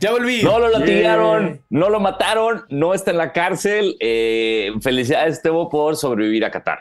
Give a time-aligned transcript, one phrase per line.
[0.00, 0.42] ya volví.
[0.42, 3.96] No lo latigaron, no lo mataron, no está en la cárcel.
[4.00, 6.80] Eh, felicidades, Tebo, por sobrevivir a Qatar.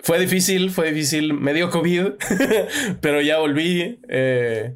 [0.00, 1.34] Fue difícil, fue difícil.
[1.34, 2.12] Me dio COVID,
[3.00, 4.00] pero ya volví.
[4.08, 4.74] Eh,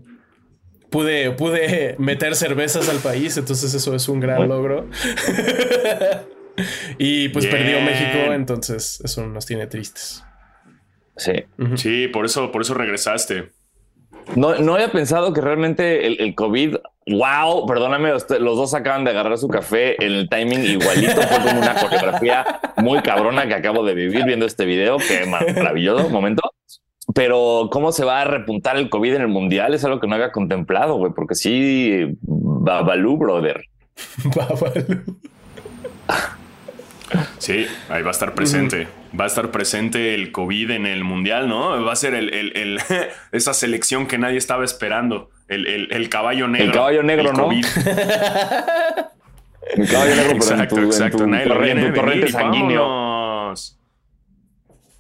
[0.91, 4.89] pude, pude meter cervezas al país, entonces eso es un gran logro.
[6.99, 10.23] y pues perdió México, entonces eso nos tiene tristes.
[11.17, 11.33] Sí.
[11.77, 13.51] Sí, por eso, por eso regresaste.
[14.37, 16.77] No, no había pensado que realmente el, COVID,
[17.09, 21.61] wow, perdóname, los, dos acaban de agarrar su café en el timing igualito, fue como
[21.61, 26.43] una coreografía muy cabrona que acabo de vivir viendo este video, qué maravilloso momento.
[27.15, 30.15] Pero cómo se va a repuntar el COVID en el mundial es algo que no
[30.15, 33.65] había contemplado, güey, porque sí, Babalu, brother.
[34.37, 35.19] Babalu.
[37.39, 38.89] Sí, ahí va a estar presente.
[39.19, 41.85] Va a estar presente el COVID en el mundial, ¿no?
[41.85, 42.81] Va a ser el,
[43.33, 45.31] esa selección que nadie estaba esperando.
[45.49, 46.67] El, caballo negro.
[46.67, 47.51] El caballo negro, ¿no?
[47.53, 47.67] el
[49.91, 51.25] caballo negro, exacto, exacto.
[51.25, 53.32] En tu, torrente sanguíneo.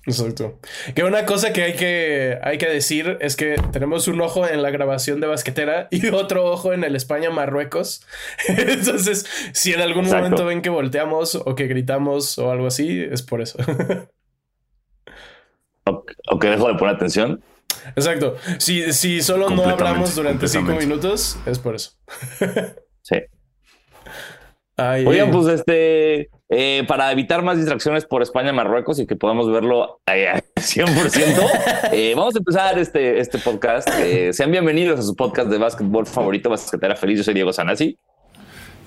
[0.05, 0.58] Exacto.
[0.95, 4.61] Que una cosa que hay que, hay que decir es que tenemos un ojo en
[4.62, 8.05] la grabación de basquetera y otro ojo en el España-Marruecos.
[8.48, 13.23] Entonces, si en algún momento ven que volteamos o que gritamos o algo así, es
[13.23, 13.58] por eso.
[15.86, 16.05] o,
[16.39, 17.42] que dejo de poner atención.
[17.97, 18.36] Exacto.
[18.58, 21.92] Si, si solo no hablamos durante cinco minutos, es por eso.
[23.03, 23.17] sí.
[24.77, 30.00] Oigan, pues este, eh, para evitar más distracciones por España, Marruecos y que podamos verlo
[30.06, 33.89] al 100%, eh, vamos a empezar este, este podcast.
[33.98, 37.19] Eh, sean bienvenidos a su podcast de básquetbol favorito, Basquetera Feliz.
[37.19, 37.98] Yo soy Diego Sanasi.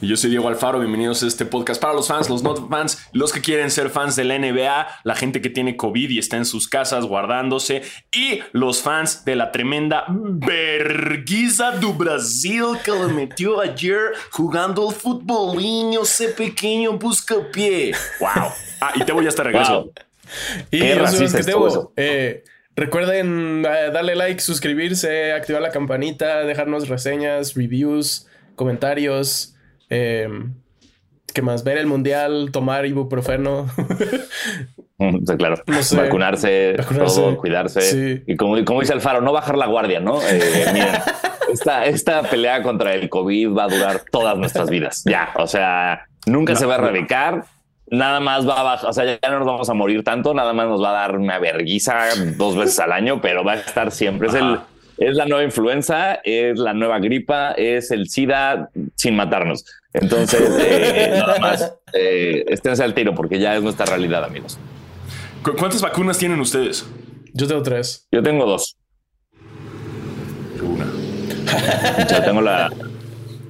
[0.02, 3.08] Y yo soy Diego Alfaro, bienvenidos a este podcast para los fans, los not fans,
[3.14, 6.36] los que quieren ser fans de la NBA, la gente que tiene COVID y está
[6.36, 13.08] en sus casas guardándose, y los fans de la tremenda verguiza do Brasil que le
[13.08, 17.94] metió ayer jugando el futbolinho, ese pequeño buscapié.
[18.20, 18.52] ¡Wow!
[18.82, 19.92] Ah, y te voy hasta regreso.
[20.72, 21.54] Y Qué racista que
[21.96, 22.44] eh,
[22.76, 29.55] recuerden eh, darle like, suscribirse, activar la campanita, dejarnos reseñas, reviews, comentarios.
[29.90, 30.28] Eh,
[31.36, 31.66] ¿Qué más?
[31.66, 33.68] Ver el mundial, tomar ibuprofeno.
[35.38, 35.62] claro.
[35.98, 38.24] vacunarse, todo, cuidarse.
[38.26, 40.22] Y como, como dice Alfaro, no bajar la guardia, ¿no?
[40.22, 40.94] Eh,
[41.52, 45.04] esta, esta pelea contra el COVID va a durar todas nuestras vidas.
[45.06, 47.44] Ya, o sea, nunca se va a erradicar.
[47.88, 50.54] Nada más va a bajar, o sea, ya no nos vamos a morir tanto, nada
[50.54, 52.08] más nos va a dar una verguiza
[52.38, 54.30] dos veces al año, pero va a estar siempre.
[54.30, 54.58] Es el
[54.98, 59.66] es la nueva influenza, es la nueva gripa, es el SIDA sin matarnos.
[59.94, 64.58] Entonces, eh, nada más, eh, esténse al tiro porque ya es nuestra realidad, amigos.
[65.42, 66.86] ¿Cuántas vacunas tienen ustedes?
[67.34, 68.08] Yo tengo tres.
[68.12, 68.78] Yo tengo dos.
[70.62, 70.86] Una.
[72.26, 72.72] tengo la,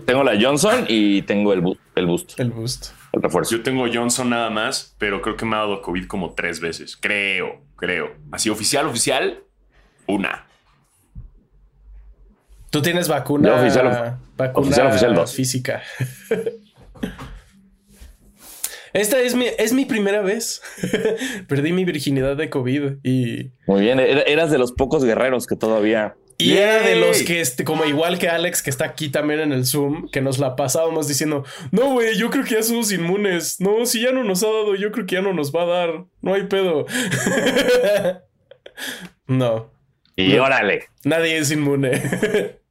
[0.06, 1.64] tengo la Johnson y tengo el,
[1.96, 2.40] el boost.
[2.40, 2.88] El boost.
[3.14, 3.56] El refuerzo.
[3.56, 6.98] Yo tengo Johnson nada más, pero creo que me ha dado COVID como tres veces.
[6.98, 8.16] Creo, creo.
[8.32, 9.44] Así oficial, oficial,
[10.08, 10.48] una.
[12.76, 15.82] Tú tienes vacuna, oficial, vacuna oficial, física.
[18.92, 20.62] Esta es mi, es mi primera vez.
[21.48, 23.52] Perdí mi virginidad de COVID y.
[23.66, 26.18] Muy bien, eras de los pocos guerreros que todavía.
[26.38, 29.54] Y era de los que, este, como igual que Alex, que está aquí también en
[29.54, 33.62] el Zoom, que nos la pasábamos diciendo: No, güey, yo creo que ya somos inmunes.
[33.62, 35.66] No, si ya no nos ha dado, yo creo que ya no nos va a
[35.66, 36.04] dar.
[36.22, 36.88] No hay pedo.
[39.28, 39.72] no.
[40.18, 40.90] Y órale.
[41.06, 42.02] Nadie es inmune.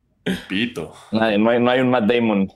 [0.49, 0.93] Pito.
[1.12, 2.51] No hay, no hay un Matt Damon.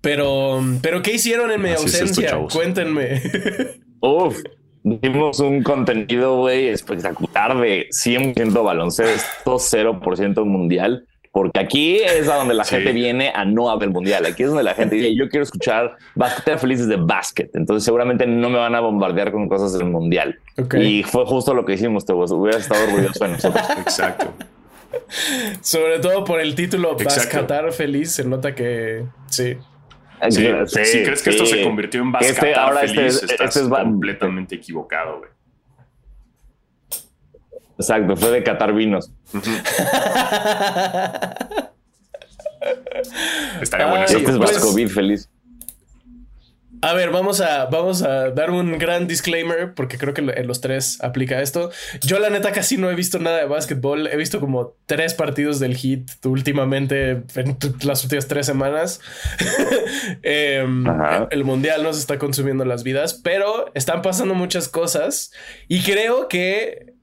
[0.00, 2.38] Pero, pero ¿qué hicieron en mi ausencia?
[2.52, 3.22] Cuéntenme.
[4.00, 4.42] Uf,
[4.82, 11.06] dimos un contenido, güey, espectacular de 100% baloncesto, 0% mundial.
[11.30, 14.26] Porque aquí es a donde la gente viene a no haber mundial.
[14.26, 17.48] Aquí es donde la gente dice, yo quiero escuchar Basket Felices de Basket.
[17.54, 20.38] Entonces seguramente no me van a bombardear con cosas del mundial.
[20.78, 23.64] Y fue justo lo que hicimos, te hubiera estado orgulloso de nosotros.
[23.78, 24.26] Exacto.
[25.60, 29.56] Sobre todo por el título Bascatar Feliz, se nota que sí.
[30.30, 30.46] Sí,
[30.84, 34.54] si crees que esto se convirtió en Bascatar este, ahora este Feliz, este, estás completamente
[34.54, 35.30] equivocado, güey.
[37.78, 39.10] Exacto, fue de Qatar Vinos.
[43.60, 44.04] Estaría bueno.
[44.04, 45.28] Este es Bascovid feliz.
[46.84, 50.60] A ver, vamos a, vamos a dar un gran disclaimer porque creo que en los
[50.60, 51.70] tres aplica esto.
[52.00, 54.08] Yo la neta casi no he visto nada de básquetbol.
[54.08, 59.00] He visto como tres partidos del hit últimamente en las últimas tres semanas.
[60.22, 60.84] Em,
[61.30, 65.32] el mundial nos está consumiendo las vidas, pero están pasando muchas cosas
[65.68, 66.94] y creo que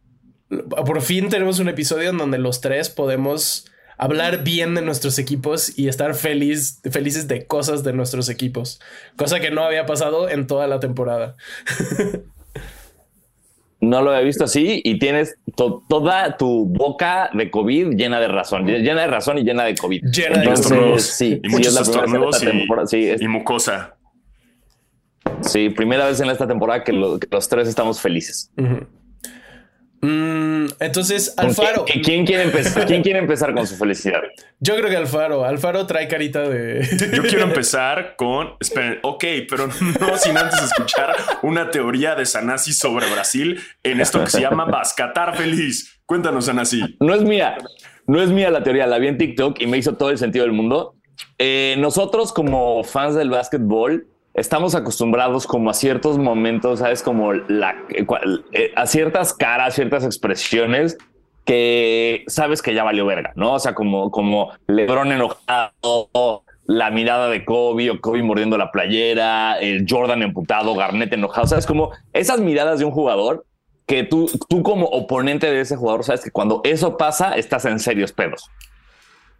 [0.86, 3.69] por fin tenemos un episodio en donde los tres podemos
[4.00, 8.80] hablar bien de nuestros equipos y estar feliz, felices de cosas de nuestros equipos,
[9.18, 11.36] cosa que no había pasado en toda la temporada.
[13.82, 15.36] no lo había visto así y tienes
[15.90, 20.02] toda tu boca de COVID llena de razón, llena de razón y llena de COVID.
[20.06, 21.04] Llena de estornudos.
[21.04, 22.42] Sí, y muchos estornudos
[22.94, 23.96] y, mucosa.
[25.42, 28.52] Sí, primera vez en esta temporada que, los tres estamos felices.
[30.02, 31.84] Mm, entonces, Alfaro.
[31.86, 34.22] ¿quién, quiere empezar, ¿Quién quiere empezar con su felicidad?
[34.60, 35.44] Yo creo que Alfaro.
[35.44, 36.88] Alfaro trae carita de.
[37.14, 38.54] Yo quiero empezar con.
[38.60, 44.24] Esperen, ok, pero no sin antes escuchar una teoría de Sanasi sobre Brasil en esto
[44.24, 46.02] que se llama Bascatar Feliz.
[46.06, 46.98] Cuéntanos, Sanasi.
[47.00, 47.58] No es mía.
[48.08, 48.88] No es mía la teoría.
[48.88, 50.96] La vi en TikTok y me hizo todo el sentido del mundo.
[51.38, 57.04] Eh, nosotros, como fans del básquetbol, estamos acostumbrados como a ciertos momentos, ¿sabes?
[57.04, 57.76] Como la,
[58.52, 60.98] eh, a ciertas caras, ciertas expresiones
[61.46, 63.54] que sabes que ya valió verga, ¿no?
[63.54, 69.58] O sea, como, como Lebron enojado, la mirada de Kobe o Kobe mordiendo la playera,
[69.60, 71.66] el Jordan emputado, Garnett enojado, ¿sabes?
[71.66, 73.46] Como esas miradas de un jugador
[73.88, 77.80] que tú, tú como oponente de ese jugador, sabes que cuando eso pasa, estás en
[77.80, 78.48] serios pedos.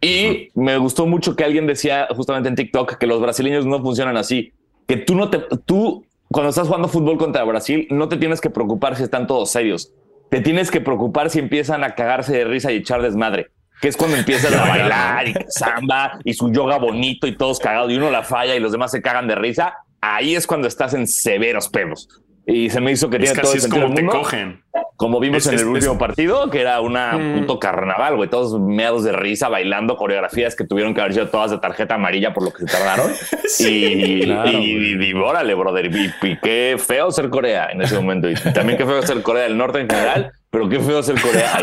[0.00, 4.16] Y me gustó mucho que alguien decía justamente en TikTok que los brasileños no funcionan
[4.16, 4.52] así
[4.90, 8.50] que tú no te, tú cuando estás jugando fútbol contra Brasil, no te tienes que
[8.50, 9.92] preocupar si están todos serios.
[10.30, 13.96] Te tienes que preocupar si empiezan a cagarse de risa y echar desmadre, que es
[13.96, 18.10] cuando empiezan a bailar y samba y su yoga bonito y todos cagados y uno
[18.10, 19.74] la falla y los demás se cagan de risa.
[20.00, 22.08] Ahí es cuando estás en severos pedos.
[22.50, 24.62] Y se me hizo que tiene todo el sentido como te cogen.
[24.96, 27.40] Como vimos en el último partido, que era una mm.
[27.40, 28.28] puto carnaval, güey.
[28.28, 32.34] Todos meados de risa, bailando coreografías que tuvieron que haber sido todas de tarjeta amarilla
[32.34, 33.10] por lo que se tardaron.
[33.60, 35.86] y, y, órale, brother.
[35.86, 38.28] Y, qué feo ser Corea en ese momento.
[38.28, 40.32] Y también qué feo ser Corea del Norte en general.
[40.50, 41.60] Pero qué feo ser Corea.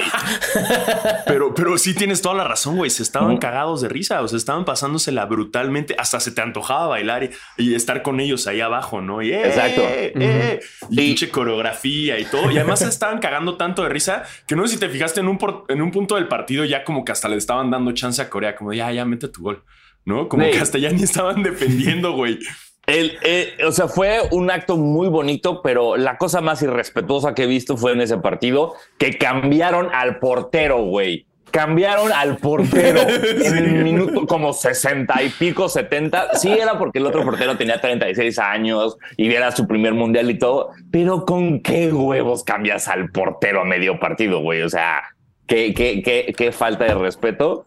[1.27, 2.89] pero, pero sí tienes toda la razón, güey.
[2.89, 4.21] Se estaban cagados de risa.
[4.21, 5.93] O sea, estaban pasándosela brutalmente.
[5.97, 9.21] Hasta se te antojaba bailar y, estar con ellos ahí abajo, ¿no?
[9.21, 9.81] Y, eh, Exacto.
[9.81, 12.49] Eh, eh, y pinche coreografía y todo.
[12.49, 15.27] Y además se estaban cagando tanto de risa que no sé si te fijaste en
[15.27, 15.37] un,
[15.67, 18.55] en un punto del partido ya como que hasta le estaban dando chance a Corea.
[18.55, 19.65] Como ya, ya, mete tu gol.
[20.05, 20.29] ¿No?
[20.29, 22.39] Como que hasta ya ni estaban defendiendo, güey.
[22.87, 27.43] El, eh, o sea, fue un acto muy bonito, pero la cosa más irrespetuosa que
[27.43, 31.25] he visto fue en ese partido que cambiaron al portero, güey.
[31.51, 33.01] Cambiaron al portero
[33.43, 36.35] en el minuto como 60 y pico, 70.
[36.35, 40.37] Sí, era porque el otro portero tenía 36 años y era su primer mundial y
[40.39, 44.61] todo, pero ¿con qué huevos cambias al portero a medio partido, güey?
[44.61, 45.03] O sea,
[45.45, 47.65] qué, qué, qué, qué falta de respeto.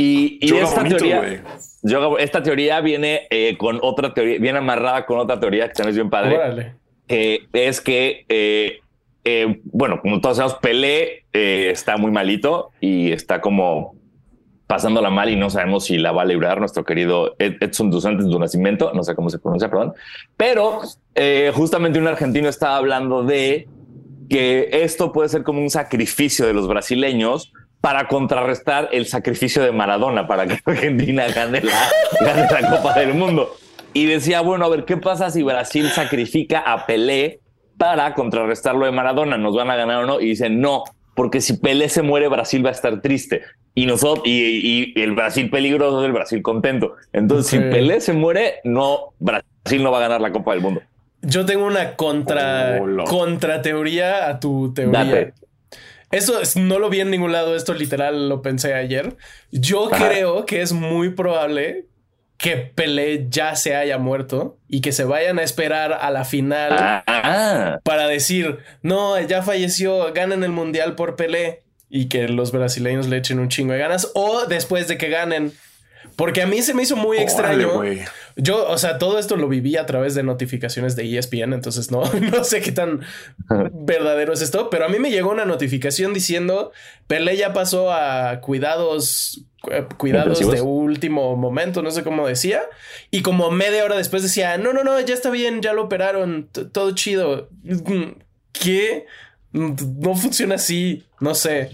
[0.00, 1.44] Y, y esta teoría,
[1.82, 5.90] yo, esta teoría viene eh, con otra teoría, viene amarrada con otra teoría que también
[5.90, 6.72] es bien padre.
[7.06, 8.80] Que es que, eh,
[9.24, 13.94] eh, bueno, como todos sabemos, Pelé está muy malito y está como
[14.66, 18.30] pasándola mal y no sabemos si la va a librar nuestro querido Edson dos Santos
[18.30, 19.92] de Nacimiento, no sé cómo se pronuncia, perdón.
[20.38, 20.80] Pero
[21.52, 23.68] justamente un argentino estaba hablando de
[24.30, 29.72] que esto puede ser como un sacrificio de los brasileños para contrarrestar el sacrificio de
[29.72, 33.56] Maradona para que Argentina gane la, Copa del Mundo.
[33.92, 37.40] Y decía, bueno, a ver, ¿qué pasa si Brasil sacrifica a Pelé
[37.76, 39.36] para contrarrestar lo de Maradona?
[39.36, 40.20] ¿Nos van a ganar o no?
[40.20, 40.84] Y dicen, no,
[41.14, 43.42] porque si Pelé se muere, Brasil va a estar triste.
[43.74, 46.94] Y, nosotros, y, el Brasil peligroso es el Brasil contento.
[47.12, 50.82] Entonces, si Pelé se muere, no, Brasil no va a ganar la Copa del Mundo.
[51.22, 55.32] Yo tengo una contra, oh, contra teoría a tu teoría.
[56.10, 59.16] Eso no lo vi en ningún lado, esto literal lo pensé ayer.
[59.52, 61.86] Yo creo que es muy probable
[62.36, 66.72] que Pelé ya se haya muerto y que se vayan a esperar a la final
[66.72, 67.78] ah.
[67.84, 73.18] para decir, no, ya falleció, ganen el mundial por Pelé y que los brasileños le
[73.18, 75.52] echen un chingo de ganas o después de que ganen
[76.20, 77.82] porque a mí se me hizo muy extraño.
[78.36, 82.02] Yo, o sea, todo esto lo viví a través de notificaciones de ESPN, entonces no,
[82.32, 83.00] no sé qué tan
[83.72, 86.72] verdadero es esto, pero a mí me llegó una notificación diciendo
[87.06, 92.64] Pelé ya pasó a cuidados eh, cuidados de último momento, no sé cómo decía,
[93.10, 96.50] y como media hora después decía, no, no, no, ya está bien, ya lo operaron,
[96.72, 97.48] todo chido.
[98.52, 99.06] ¿Qué?
[99.52, 101.70] No funciona así, no sé.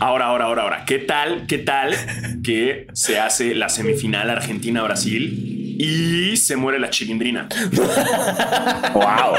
[0.00, 0.84] Ahora, ahora, ahora, ahora.
[0.86, 1.94] ¿Qué tal, qué tal
[2.42, 7.48] que se hace la semifinal Argentina-Brasil y se muere la chilindrina?
[8.94, 9.36] wow.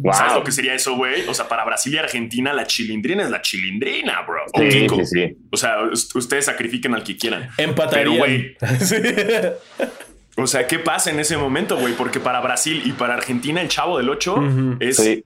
[0.00, 0.14] Wow.
[0.14, 1.28] ¿Sabes lo que sería eso, güey?
[1.28, 4.44] O sea, para Brasil y Argentina, la chilindrina es la chilindrina, bro.
[4.52, 5.76] O sí, O sea,
[6.14, 7.48] ustedes sacrifiquen al que quieran.
[7.56, 8.06] Empatarían.
[8.06, 8.56] Pero, güey.
[10.40, 11.94] O sea, ¿qué pasa en ese momento, güey?
[11.94, 15.22] Porque para Brasil y para Argentina, el chavo del 8 es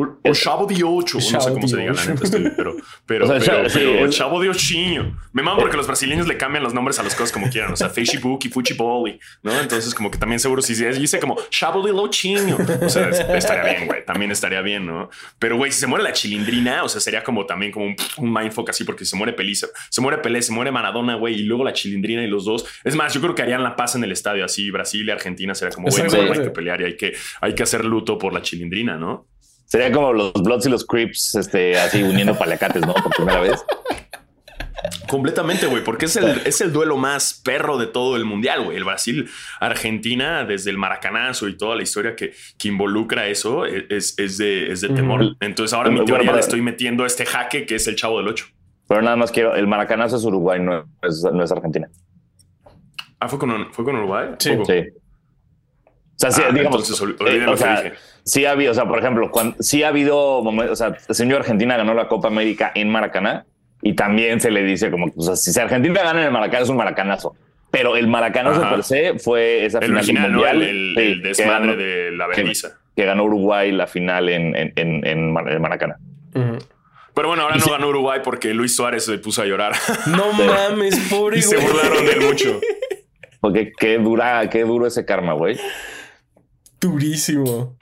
[0.00, 3.66] O, Chavo de Ocho, no sé cómo se diga la neta, estoy, pero, pero, pero,
[3.74, 5.18] pero, Chavo de Ochinho.
[5.32, 7.76] Me mamo porque los brasileños le cambian los nombres a las cosas como quieran, o
[7.76, 9.58] sea, Facebook y Fuchiboli, ¿no?
[9.58, 13.88] Entonces, como que también seguro si dice como Chavo de Ochinho, o sea, estaría bien,
[13.88, 15.10] güey, también estaría bien, ¿no?
[15.40, 18.32] Pero, güey, si se muere la chilindrina, o sea, sería como también como un, un
[18.32, 21.42] mindfuck así, porque si se muere Pelé, se muere Pelé, se muere Maradona, güey, y
[21.42, 22.64] luego la chilindrina y los dos.
[22.84, 25.56] Es más, yo creo que harían la paz en el estadio así, Brasil y Argentina
[25.56, 28.32] sería como, güey, no hay que pelear y hay que, hay que hacer luto por
[28.32, 29.26] la chilindrina, ¿no?
[29.68, 32.94] Sería como los Bloods y los Crips, este, así uniendo palacates, ¿no?
[32.94, 33.62] Por primera vez.
[35.08, 38.78] Completamente, güey, porque es el, es el duelo más perro de todo el mundial, güey.
[38.78, 44.38] El Brasil-Argentina, desde el maracanazo y toda la historia que, que involucra eso, es, es
[44.38, 45.36] de, es de temor.
[45.40, 48.46] Entonces, ahora mi teoría le estoy metiendo este jaque que es el chavo del 8.
[48.88, 51.90] Pero nada más quiero, el maracanazo es Uruguay, no es, no es Argentina.
[53.20, 54.30] Ah, fue con, fue con Uruguay.
[54.38, 54.52] Sí.
[54.66, 54.84] sí.
[56.18, 57.92] O sea, sí, ah, digamos, eh, o sea,
[58.24, 61.14] sí ha habido, o sea, por ejemplo, cuando, sí ha habido momentos, o sea, el
[61.14, 63.46] señor Argentina ganó la Copa América en Maracaná
[63.82, 66.68] y también se le dice como, o sea, si Argentina gana en el Maracaná es
[66.68, 67.36] un maracanazo.
[67.70, 70.62] Pero el maracanazo per se fue esa final del mundial.
[70.62, 72.78] El, desmadre de la Beliza.
[72.96, 75.98] Que, ganó Uruguay la final en, en, en, en Maracaná.
[76.32, 79.74] Pero bueno, ahora no ganó Uruguay porque Luis Suárez se puso a llorar.
[80.06, 82.60] No mames, pobre Y se burlaron de él mucho.
[83.40, 85.58] Porque qué dura, qué duro ese karma, güey.
[86.80, 87.76] Durísimo.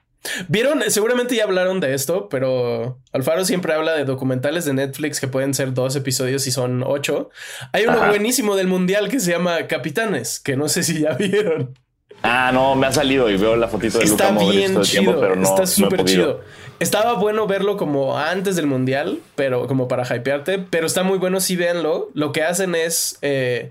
[0.49, 5.29] Vieron, seguramente ya hablaron de esto, pero Alfaro siempre habla de documentales de Netflix que
[5.29, 7.31] pueden ser dos episodios y son ocho.
[7.73, 11.75] Hay uno buenísimo del mundial que se llama Capitanes, que no sé si ya vieron.
[12.23, 15.43] Ah, no, me ha salido y veo la fotito de Está bien chido, pero no,
[15.43, 16.41] está súper chido.
[16.81, 21.41] Estaba bueno verlo como antes del mundial, pero como para hypearte, pero está muy bueno
[21.41, 22.11] si véanlo.
[22.15, 23.71] Lo que hacen es eh,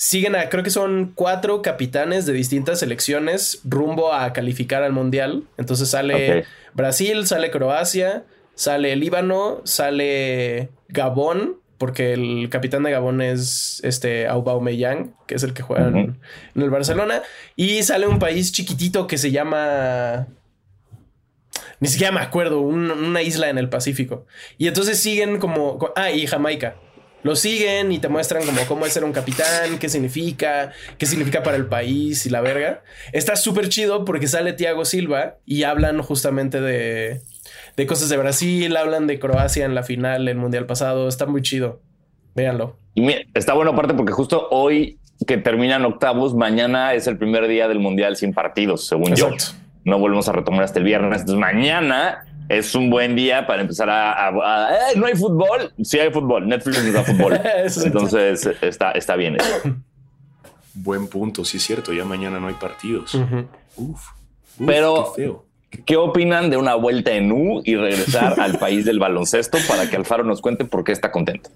[0.00, 5.44] siguen a, creo que son cuatro capitanes de distintas selecciones rumbo a calificar al mundial.
[5.58, 13.82] Entonces sale Brasil, sale Croacia, sale Líbano, sale Gabón, porque el capitán de Gabón es
[13.84, 16.18] este Aubameyang, que es el que juega en,
[16.54, 17.20] el Barcelona,
[17.54, 20.28] y sale un país chiquitito que se llama
[21.78, 24.24] ni siquiera me acuerdo, una isla en el Pacífico.
[24.56, 26.76] Y entonces siguen como, ah, y Jamaica
[27.22, 31.42] lo siguen y te muestran como cómo es ser un capitán, qué significa, qué significa
[31.42, 32.82] para el país y la verga.
[33.12, 37.20] Está súper chido porque sale Thiago Silva y hablan justamente de,
[37.76, 41.08] de cosas de Brasil, hablan de Croacia en la final, el mundial pasado.
[41.08, 41.80] Está muy chido.
[42.34, 42.76] Véanlo.
[42.94, 47.68] Y está bueno aparte porque justo hoy que terminan octavos, mañana es el primer día
[47.68, 49.30] del mundial sin partidos, según yo.
[49.84, 51.20] No volvemos a retomar hasta el viernes.
[51.20, 56.10] Entonces mañana es un buen día para empezar a, eh, no hay fútbol, sí hay
[56.10, 57.40] fútbol, Netflix nos da fútbol.
[57.84, 59.76] Entonces está, está bien eso.
[60.74, 63.14] Buen punto, sí es cierto, ya mañana no hay partidos.
[63.76, 64.04] uf,
[64.66, 65.12] Pero
[65.70, 69.88] qué, ¿qué, opinan de una vuelta en U y regresar al país del baloncesto para
[69.88, 71.50] que Alfaro nos cuente por qué está contento?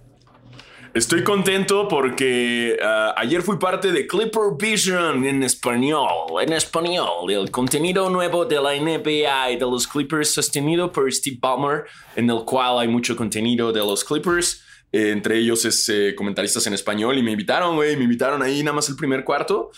[0.95, 7.51] Estoy contento porque ah, ayer fui parte de Clipper Vision en español, en español, el
[7.51, 12.45] contenido nuevo de la NBA y de los Clippers sostenido por Steve Ballmer, en el
[12.45, 14.63] cual hay mucho contenido de los Clippers.
[14.93, 18.63] Eh, entre ellos es eh, comentaristas en español y me invitaron, güey, me invitaron ahí
[18.63, 19.73] nada más el primer cuarto.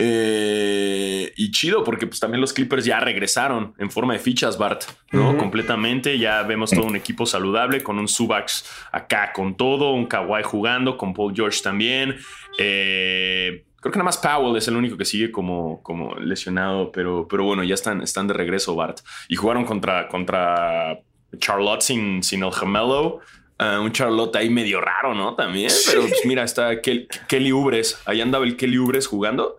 [0.00, 4.84] Eh, y chido, porque pues también los Clippers ya regresaron en forma de fichas, Bart,
[5.10, 5.36] ¿no?
[5.36, 6.18] Completamente.
[6.18, 10.96] Ya vemos todo un equipo saludable con un Subax acá con todo, un Kawhi jugando,
[10.96, 12.16] con Paul George también.
[12.58, 17.26] Eh, creo que nada más Powell es el único que sigue como, como lesionado, pero,
[17.28, 19.00] pero bueno, ya están, están de regreso, Bart.
[19.28, 21.00] Y jugaron contra, contra
[21.38, 23.18] Charlotte sin, sin el gemelo.
[23.58, 25.34] Ah, un Charlotte ahí medio raro, ¿no?
[25.34, 28.00] También, pero pues mira, está Kelly Ubres.
[28.06, 29.56] Ahí andaba el Kelly Ubres jugando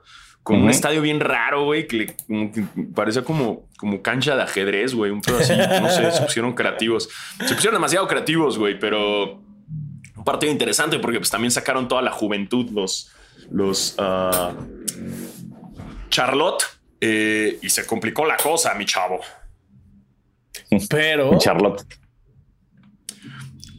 [0.50, 2.16] con un estadio bien raro, güey, que,
[2.96, 7.08] parecía como, como cancha de ajedrez, güey, un pedo así, no sé, se pusieron creativos.
[7.46, 9.36] Se pusieron demasiado creativos, güey, pero
[10.16, 13.12] un partido interesante porque pues también sacaron toda la juventud los,
[13.52, 14.56] los uh,
[16.10, 16.64] Charlotte
[17.00, 19.20] eh, y se complicó la cosa, mi chavo.
[20.90, 21.86] Pero Charlotte.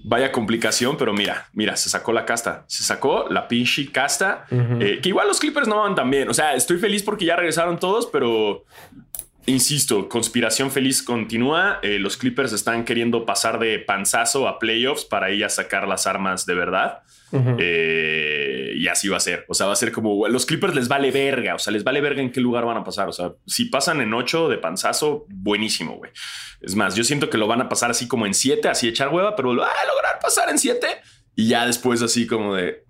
[0.02, 5.00] Vaya complicación, pero mira, mira, se sacó la casta, se sacó la pinche casta, eh,
[5.02, 6.28] que igual los Clippers no van tan bien.
[6.28, 8.64] O sea, estoy feliz porque ya regresaron todos, pero
[9.50, 11.78] insisto, conspiración feliz continúa.
[11.82, 16.06] Eh, los Clippers están queriendo pasar de panzazo a playoffs para ir a sacar las
[16.06, 17.02] armas de verdad.
[17.32, 19.44] Eh, y así va a ser.
[19.48, 21.54] O sea, va a ser como los Clippers les vale verga.
[21.54, 23.08] O sea, les vale verga en qué lugar van a pasar.
[23.08, 26.10] O sea, si pasan en 8 de panzazo, buenísimo, güey.
[26.60, 29.08] Es más, yo siento que lo van a pasar así como en 7, así echar
[29.08, 30.86] hueva, pero lo van a lograr pasar en 7
[31.36, 32.84] y ya después así como de.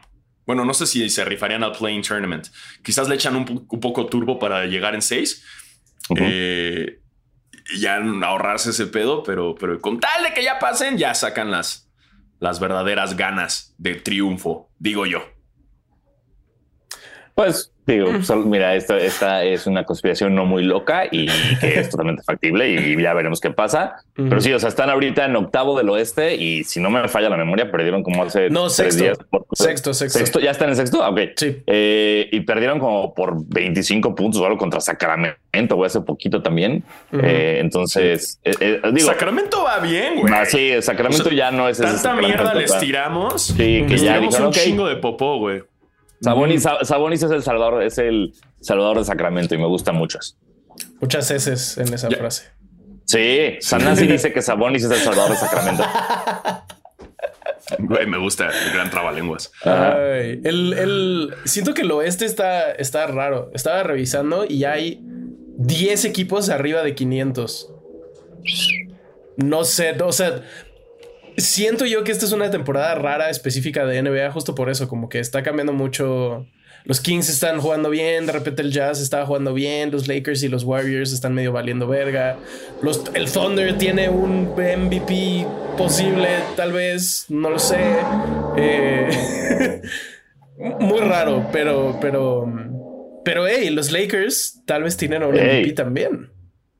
[0.47, 2.49] Bueno, no sé si se rifarían al Playing Tournament.
[2.83, 3.45] Quizás le echan un,
[3.81, 5.45] poco turbo para llegar en 6.
[6.17, 7.00] Eh,
[7.79, 11.90] ya ahorrarse ese pedo, pero, pero con tal de que ya pasen, ya sacan las,
[12.38, 15.23] las verdaderas ganas de triunfo, digo yo.
[17.35, 18.12] Pues Digo,
[18.47, 21.26] mira, esta, esta es una conspiración no muy loca y
[21.61, 23.97] que es totalmente factible y ya veremos qué pasa.
[24.14, 27.28] Pero sí, o sea, están ahorita en octavo del oeste y si no me falla
[27.28, 29.18] la memoria, perdieron como hace no, sexto, días.
[29.52, 31.06] sexto, sexto, ¿Ya están en sexto?
[31.06, 31.20] Ok.
[31.37, 31.62] Sí.
[31.66, 36.85] Eh, y perdieron como por 25 puntos o algo contra Sacramento, o hace poquito también.
[37.12, 39.09] Eh, entonces, eh, digo.
[39.09, 40.32] Sacramento va bien, güey.
[40.32, 43.42] Ah, sí, Sacramento ya no es Tanta mierda les tiramos.
[43.42, 45.62] Sí, que ya dijeron, un chingo de popó, güey.
[46.21, 50.37] Sabonis, Sabonis es el salvador, es el salvador de Sacramento y me gustan muchas.
[51.00, 52.49] Muchas heces en esa frase.
[53.05, 55.85] Sí, Sanasi dice que Sabonis es el salvador de Sacramento.
[57.79, 59.53] Güey, me gusta el gran trabalenguas.
[59.62, 63.50] Ay, el, el, siento que el oeste está, está raro.
[63.55, 67.73] Estaba revisando y hay 10 equipos arriba de 500.
[69.37, 70.43] No sé, o sea,
[71.37, 75.09] siento yo que esta es una temporada rara específica de NBA justo por eso, como
[75.09, 76.47] que está cambiando mucho.
[76.85, 80.49] Los Kings están jugando bien, de repente el Jazz está jugando bien, los Lakers y
[80.49, 82.39] los Warriors están medio valiendo verga.
[82.81, 85.47] Los, el Thunder tiene un MVP
[85.77, 87.97] posible, tal vez, no lo sé.
[88.57, 89.83] Eh,
[90.81, 92.51] muy raro, pero, pero,
[93.25, 96.31] pero, hey, los Lakers tal vez tienen un MVP también.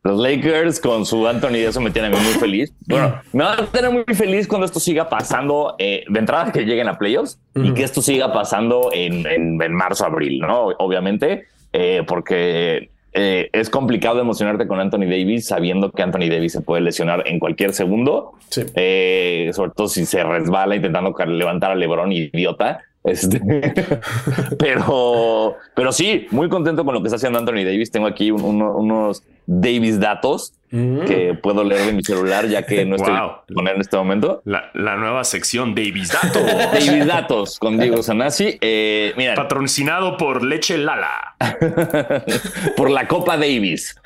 [0.03, 2.73] Los Lakers con su Anthony eso me tiene muy feliz.
[2.87, 6.65] Bueno, me va a tener muy feliz cuando esto siga pasando eh, de entrada que
[6.65, 10.69] lleguen a playoffs y que esto siga pasando en, en, marzo, abril, ¿no?
[10.79, 16.63] Obviamente, eh, porque eh, es complicado emocionarte con Anthony Davis sabiendo que Anthony Davis se
[16.63, 22.85] puede lesionar en cualquier segundo, sobre todo si se resbala intentando levantar a LeBron idiota.
[23.03, 23.41] Este,
[24.59, 27.91] pero, pero sí, muy contento con lo que está haciendo Anthony Davis.
[27.91, 31.05] Tengo aquí unos Davis datos mm.
[31.07, 33.15] que puedo leer de mi celular, ya que no estoy
[33.55, 34.43] con él en este momento.
[34.45, 36.43] La, nueva sección Davis Datos.
[36.73, 38.59] Davis Datos con Diego Sanasi.
[38.61, 41.37] Eh, mira, patrocinado por Leche Lala.
[42.77, 43.97] por la Copa Davis.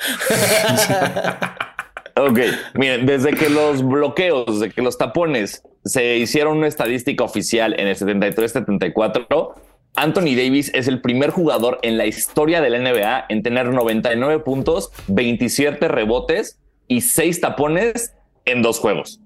[2.17, 2.39] Ok,
[2.75, 7.89] miren, desde que los bloqueos, desde que los tapones se hicieron una estadística oficial en
[7.89, 9.55] el 73-74,
[9.97, 14.41] Anthony Davis es el primer jugador en la historia de la NBA en tener 99
[14.41, 19.21] puntos, 27 rebotes y 6 tapones en dos juegos.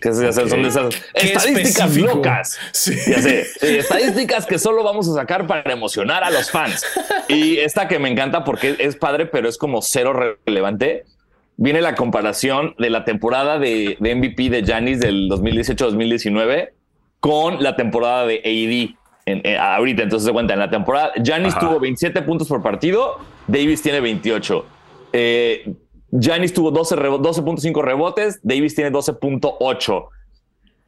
[0.00, 2.58] Que son de esas estadísticas locas.
[2.72, 2.94] Sí.
[3.62, 6.84] estadísticas que solo vamos a sacar para emocionar a los fans.
[7.28, 11.04] Y esta que me encanta porque es padre, pero es como cero relevante
[11.56, 16.70] viene la comparación de la temporada de, MVP de Janis del 2018-2019
[17.20, 18.96] con la temporada de AD.
[19.28, 23.18] En, eh, ahorita, entonces se cuenta, en la temporada, Janis tuvo 27 puntos por partido,
[23.46, 24.66] Davis tiene 28.
[25.12, 25.74] Eh,
[26.20, 30.08] Janis tuvo 12.5 rebotes, Davis tiene 12.8.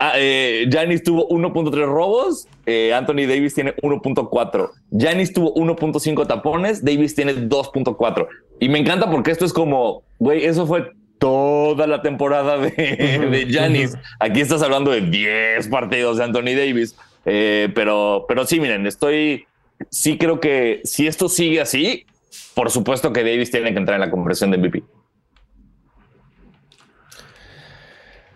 [0.01, 0.69] Ah, eh,
[1.05, 4.71] tuvo 1.3 robos, eh, Anthony Davis tiene 1.4.
[4.97, 8.29] Janis tuvo 1.5 tapones, Davis tiene 2.4.
[8.61, 13.97] Y me encanta porque esto es como, güey, eso fue toda la temporada de, Janis.
[14.21, 16.97] Aquí estás hablando de 10 partidos de Anthony Davis.
[17.27, 19.47] Eh, pero, pero sí, miren, estoy,
[19.91, 22.07] sí creo que si esto sigue así,
[22.55, 24.85] por supuesto que Davis tiene que entrar en la conversión de MVP.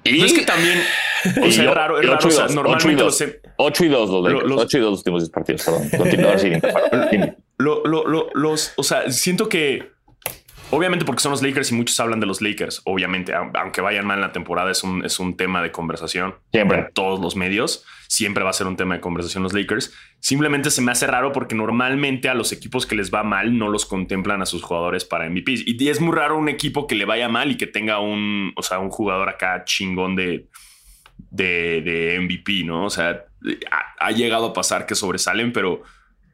[0.04, 0.78] Y es que también
[1.42, 2.18] o sea, es raro, es raro.
[2.18, 4.80] 8 y 2, normalmente 8 y 2, 8 y 2 los, los, los 8 y
[4.80, 5.90] 2 los últimos 10 partidos, perdón.
[5.96, 6.50] Continúa así.
[7.58, 9.92] lo, lo, lo, los, o sea, siento que
[10.72, 14.16] Obviamente porque son los Lakers y muchos hablan de los Lakers, obviamente, aunque vayan mal
[14.16, 16.36] en la temporada, es un, es un tema de conversación.
[16.50, 16.78] Siempre.
[16.78, 19.90] En todos los medios, siempre va a ser un tema de conversación los Lakers.
[20.20, 23.70] Simplemente se me hace raro porque normalmente a los equipos que les va mal no
[23.70, 25.54] los contemplan a sus jugadores para MVP.
[25.64, 28.62] Y es muy raro un equipo que le vaya mal y que tenga un, o
[28.62, 30.46] sea, un jugador acá chingón de,
[31.30, 32.84] de, MVP, ¿no?
[32.84, 33.24] O sea,
[33.98, 35.80] ha, llegado a pasar que sobresalen, pero,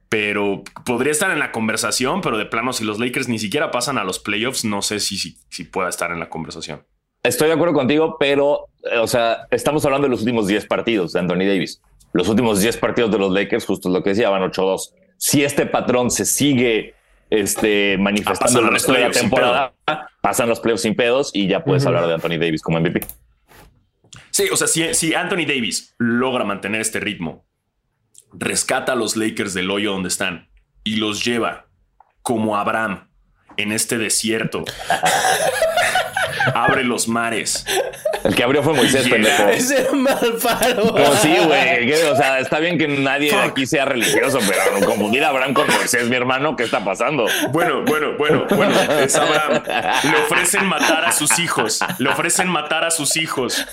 [0.09, 3.99] pero podría estar en la conversación, pero de plano, si los Lakers ni siquiera pasan
[3.99, 6.83] a los playoffs, no sé si, si, si pueda estar en la conversación.
[7.29, 8.69] Estoy de acuerdo contigo, pero,
[9.01, 11.83] o sea, estamos hablando de los últimos 10 partidos de Anthony Davis.
[12.15, 14.95] Los últimos 10 partidos de los Lakers, justo lo que decía, van 8-2.
[15.19, 16.95] Si este patrón se sigue
[17.29, 19.75] este, manifestando en el resto de la temporada,
[20.23, 23.07] pasan los playoffs sin pedos y ya puedes hablar de Anthony Davis como MVP.
[24.31, 27.45] Sí, o sea, si, Anthony Davis logra mantener este ritmo,
[28.33, 30.49] rescata a los Lakers del hoyo donde están
[30.83, 31.67] y los lleva
[32.23, 33.11] como Abraham
[33.59, 34.65] en este desierto,
[36.55, 37.65] abre los mares
[38.25, 39.49] El que abrió fue Moisés, pendejo.
[39.49, 40.95] Ese era Malfaro.
[40.97, 41.93] No, sí, güey.
[41.93, 46.09] O sea, está bien que nadie aquí sea religioso, pero confundir a Abraham con Moisés,
[46.09, 47.27] mi hermano, ¿qué está pasando?
[47.51, 48.75] Bueno, bueno, bueno, bueno.
[49.01, 49.63] Es Abraham.
[50.05, 51.81] Le ofrecen matar a sus hijos.
[51.99, 53.67] Le ofrecen matar a sus hijos.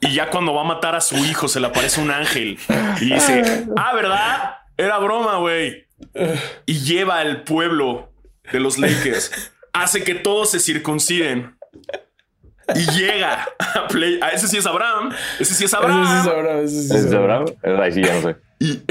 [0.00, 2.58] Y ya cuando va a matar a su hijo, se le aparece un ángel
[3.00, 4.54] y dice: Ah, ¿verdad?
[4.76, 5.86] Era broma, güey.
[6.64, 8.10] Y lleva al pueblo
[8.50, 9.52] de los Lakers.
[9.72, 11.56] Hace que todos se circunciden.
[12.74, 14.20] Y llega a play.
[14.22, 15.10] A ese sí es Abraham.
[15.38, 16.02] Ese sí es Abraham.
[16.02, 16.64] Ese sí es Abraham.
[16.64, 17.44] Ese sí es Abraham.
[17.80, 18.36] Ahí sí, ya no sé.
[18.58, 18.82] Y,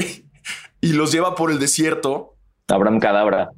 [0.80, 2.36] y los lleva por el desierto.
[2.68, 3.50] Abraham Cadabra.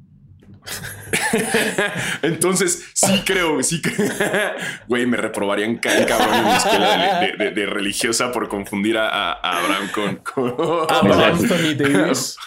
[2.21, 4.09] Entonces, sí creo, sí creo.
[4.87, 10.21] Güey, me reprobarían cabrón en mi escuela de, religiosa por confundir a, Abraham con.
[10.89, 12.37] Abraham Anthony Davis.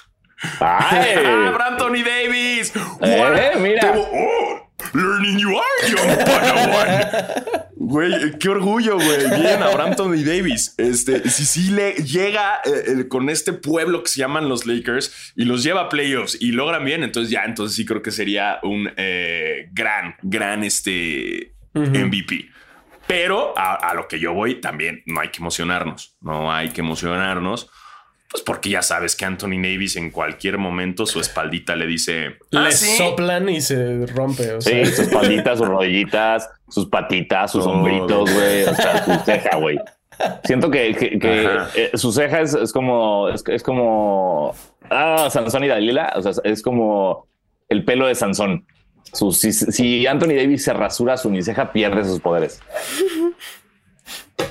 [0.60, 2.72] Abraham Tony Davis.
[3.00, 3.94] Eh, mira.
[3.96, 7.66] Oh, Learning you are young Padawan.
[7.76, 9.40] Güey, qué orgullo, güey.
[9.40, 10.74] Bien, Abraham Tony Davis.
[10.76, 15.44] Este, si sí le llega eh, con este pueblo que se llaman los Lakers y
[15.44, 18.90] los lleva a playoffs y logran bien, entonces ya, entonces sí creo que sería un
[18.96, 22.48] eh, gran, gran este MVP.
[23.06, 26.16] Pero a, a lo que yo voy también no hay que emocionarnos.
[26.20, 27.70] No hay que emocionarnos
[28.30, 32.36] pues porque ya sabes que Anthony Davis en cualquier momento su espaldita le dice.
[32.50, 34.60] le ah, soplan y se rompe.
[34.60, 38.64] sí, su espaldita, sus rodillitas, sus patitas, sus hombritos, güey.
[38.64, 39.78] O sea, su ceja, güey.
[40.44, 43.28] Siento que, eh, su ceja es, como.
[43.28, 44.54] Es, como.
[44.90, 46.12] Ah, Sansón y Dalila.
[46.16, 47.28] O sea, es como
[47.68, 48.66] el pelo de Sansón.
[49.12, 52.60] si, si Anthony Davis se rasura su uniceja, pierde sus poderes.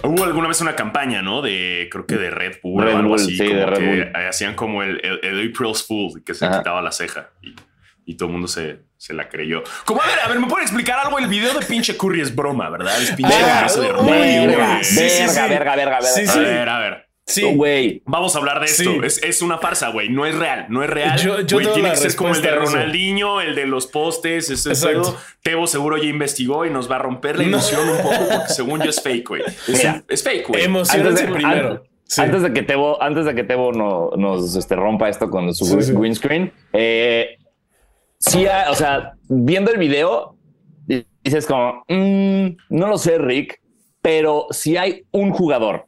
[0.04, 1.42] Hubo alguna vez una campaña, ¿no?
[1.42, 3.38] De, creo que de Red Bull o algo así.
[3.38, 4.12] Sí, de Red Bull.
[4.16, 7.30] Hacían como el, el, April's Fool, que se quitaba la ceja.
[8.06, 9.64] Y, todo el mundo se, se, la creyó.
[9.84, 11.18] Como, a ver, a ver, ¿me pueden explicar algo?
[11.18, 13.02] El video de pinche Curry es broma, ¿verdad?
[13.02, 16.38] Es pinche ah, verga, verga, verga, verga, Sí, sí.
[16.38, 17.05] A ver, a ver.
[17.28, 18.04] Sí, güey.
[18.06, 19.04] Vamos a hablar de esto.
[19.04, 20.10] Es, es, una farsa, güey.
[20.10, 20.68] No es real.
[20.70, 21.18] No es real.
[21.20, 25.18] Yo, yo tiene que ser como el de Ronaldinho, el de los postes, ese pedo.
[25.42, 28.82] Tebo seguro ya investigó y nos va a romper la ilusión un poco porque según
[28.82, 29.44] yo es fake, güey.
[30.08, 30.64] Es, fake, güey.
[30.64, 31.84] Emocionense primero.
[32.18, 35.66] Antes de que Tebo, antes de que Tebo no, nos este, rompa esto con su
[35.98, 37.38] green screen, eh,
[38.20, 40.38] sí, o sea, viendo el video,
[41.24, 43.60] dices como, mm, no lo sé, Rick,
[44.04, 45.88] pero si hay un jugador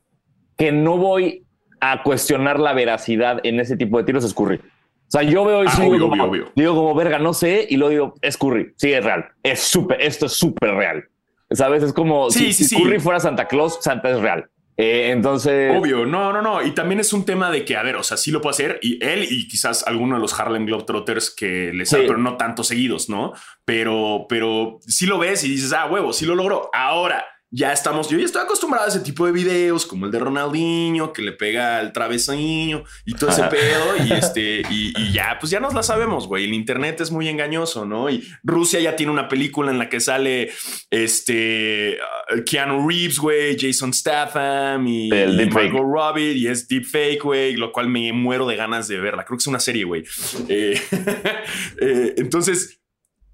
[0.57, 1.45] que no voy
[1.79, 4.57] a cuestionar la veracidad en ese tipo de tiros es Curry.
[4.57, 7.91] O sea, yo veo y ah, digo, como, digo como verga, no sé, y luego
[7.91, 8.73] digo, es Curry.
[8.75, 9.29] Sí, es real.
[9.41, 11.05] Es súper, esto es súper real.
[11.49, 11.81] ¿Sabes?
[11.83, 14.49] Es como si, Curry fuera Santa Claus, Santa es real.
[14.75, 15.75] Eh, entonces.
[15.75, 16.61] Obvio, no, no, no.
[16.61, 18.79] Y también es un tema de que, a ver, o sea, sí lo puede hacer
[18.81, 21.95] y él y quizás alguno de los Harlem Globetrotters que les sí.
[21.99, 23.33] pero no tanto seguidos, ¿no?
[23.63, 26.69] Pero, pero sí lo ves y dices, ah, huevo, sí lo logró.
[26.73, 30.19] Ahora, ya estamos, yo ya estoy acostumbrado a ese tipo de videos, como el de
[30.19, 35.49] Ronaldinho, que le pega al travesaño y todo ese pedo, y este, y, ya, pues
[35.49, 36.43] ya nos la sabemos, güey.
[36.43, 38.09] El internet es muy engañoso, ¿no?
[38.09, 40.51] Y Rusia ya tiene una película en la que sale
[40.89, 41.97] este
[42.35, 47.87] uh, Keanu Reeves, güey, Jason Statham y, Margot Robbie, y es deepfake, güey, lo cual
[47.87, 49.23] me muero de ganas de verla.
[49.23, 50.03] Creo que es una serie, güey.
[50.49, 50.79] Eh,
[51.81, 52.81] eh, entonces,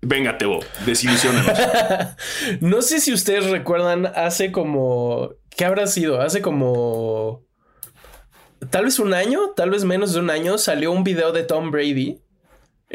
[0.05, 1.57] Venga, Tebo, desilusionanos.
[2.59, 5.31] no sé si ustedes recuerdan, hace como.
[5.49, 6.21] ¿Qué habrá sido?
[6.21, 7.41] Hace como.
[8.69, 11.71] Tal vez un año, tal vez menos de un año, salió un video de Tom
[11.71, 12.19] Brady.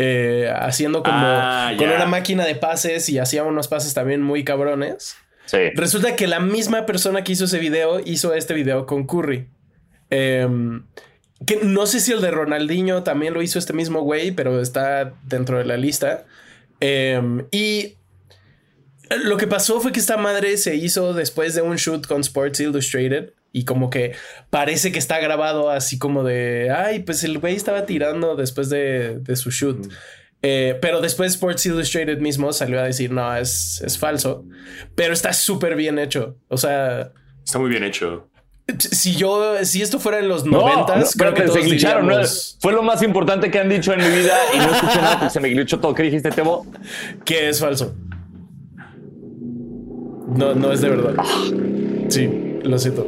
[0.01, 4.45] Eh, haciendo como ah, con una máquina de pases y hacía unos pases también muy
[4.45, 5.17] cabrones.
[5.47, 5.71] Sí.
[5.75, 9.49] Resulta que la misma persona que hizo ese video hizo este video con Curry.
[10.11, 10.85] Em,
[11.47, 15.15] que no sé si el de Ronaldinho también lo hizo este mismo güey, pero está
[15.25, 16.27] dentro de la lista.
[16.81, 17.95] Em, y
[19.25, 22.61] lo que pasó fue que esta madre se hizo después de un shoot con Sports
[22.61, 23.33] Illustrated.
[23.51, 24.15] Y como que
[24.51, 29.23] parece que está grabado así como de, ay, pues el güey estaba tirando después de,
[29.37, 29.91] su shoot.
[30.43, 34.45] Eh, pero después Sports Illustrated mismo salió a decir, no, es, es falso.
[34.95, 36.37] Pero está súper bien hecho.
[36.49, 37.13] O sea...
[37.43, 38.29] Está muy bien hecho.
[38.77, 42.11] Si yo, si esto fuera en los noventas, creo que se glitcharon.
[42.61, 45.33] Fue lo más importante que han dicho en mi vida y no escuché nada porque
[45.33, 45.95] se me glitchó todo.
[45.95, 46.67] ¿Qué dijiste, Tebo?
[47.25, 47.95] Que es falso.
[50.37, 51.15] No, no es de verdad.
[52.09, 52.29] Sí,
[52.63, 53.07] lo siento.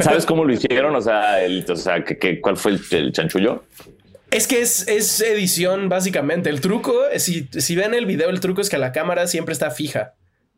[0.00, 0.94] ¿Sabes cómo lo hicieron?
[0.96, 3.64] O sea, el, o sea ¿qué, cuál fue el, chanchullo?
[4.32, 6.50] Es que es, es, edición, básicamente.
[6.50, 9.70] El truco, si, si ven el video, el truco es que la cámara siempre está
[9.70, 10.14] fija.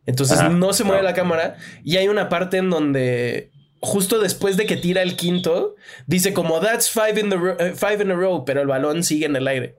[0.07, 3.51] Entonces no se mueve la cámara y hay una parte en donde
[3.81, 5.75] justo después de que tira el quinto,
[6.07, 9.37] dice como that's five in, the five in a row, pero el balón sigue en
[9.37, 9.77] el aire.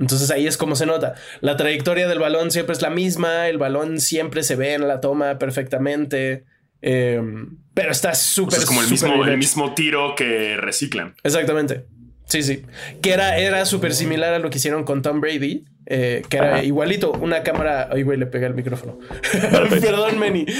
[0.00, 1.14] Entonces ahí es como se nota.
[1.40, 5.00] La trayectoria del balón siempre es la misma, el balón siempre se ve en la
[5.00, 6.44] toma perfectamente.
[6.82, 8.58] Em, pero está súper.
[8.58, 11.14] es como el mismo, el mismo tiro que reciclan.
[11.22, 11.86] Exactamente.
[12.26, 12.64] Sí, sí.
[13.00, 15.64] Que era, era súper similar a lo que hicieron con Tom Brady.
[15.86, 17.88] Eh, que era igualito, una cámara.
[17.92, 18.98] Ay, güey, le pegué el micrófono.
[19.80, 20.46] Perdón, Manny.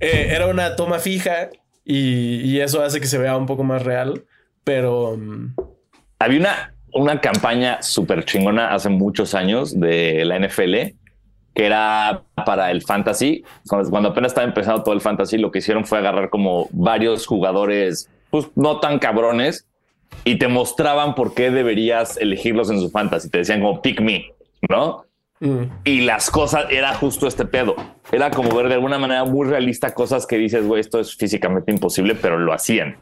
[0.00, 1.50] Eh, era una toma fija
[1.84, 4.24] y, eso hace que se vea un poco más real.
[4.64, 5.16] Pero.
[5.16, 5.54] Mm,
[6.18, 10.96] Había una, una campaña súper chingona hace muchos años de la NFL
[11.54, 13.44] que era para el fantasy.
[13.68, 18.08] Cuando apenas estaba empezando todo el fantasy, lo que hicieron fue agarrar como varios jugadores,
[18.30, 19.66] pues no tan cabrones,
[20.24, 23.28] y te mostraban por qué deberías elegirlos en su fantasy.
[23.30, 24.32] Te decían como pick me,
[24.68, 25.04] ¿no?
[25.40, 25.64] Mm.
[25.84, 27.74] Y las cosas era justo este pedo.
[28.12, 31.72] Era como ver de alguna manera muy realista cosas que dices, güey, esto es físicamente
[31.72, 32.96] imposible, pero lo hacían.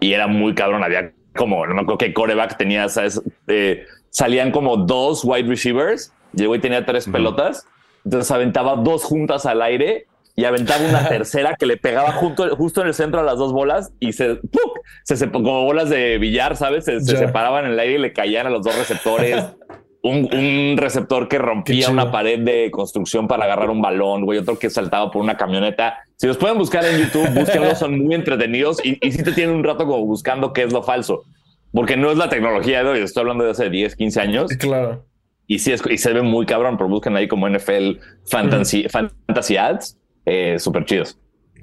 [0.00, 0.82] Y era muy cabrón.
[0.82, 3.22] Había como, no me acuerdo qué coreback tenía, ¿sabes?
[3.46, 7.66] Eh, salían como dos wide receivers y el güey tenía tres pelotas.
[8.04, 10.06] Entonces aventaba dos juntas al aire
[10.36, 13.92] y aventaba una tercera que le pegaba justo en el centro a las dos bolas
[14.00, 14.40] y se,
[15.04, 16.84] se como bolas de billar, ¿sabes?
[16.84, 19.44] Se, separaban en el aire y le caían a los dos receptores.
[20.06, 24.68] Un, receptor que rompía una pared de construcción para agarrar un balón, güey, otro que
[24.68, 25.96] saltaba por una camioneta.
[26.16, 29.56] Si los pueden buscar en YouTube, búsquenlos, son muy entretenidos y, y sí te tienen
[29.56, 31.22] un rato como buscando qué es lo falso,
[31.72, 34.50] porque no es la tecnología de hoy, estoy hablando de hace 10, 15 años.
[34.58, 35.06] Claro.
[35.46, 37.92] Y sí, y se ve muy cabrón, pero busquen ahí como NFL
[38.26, 41.18] Fantasy, fantasy Ads eh, súper chidos.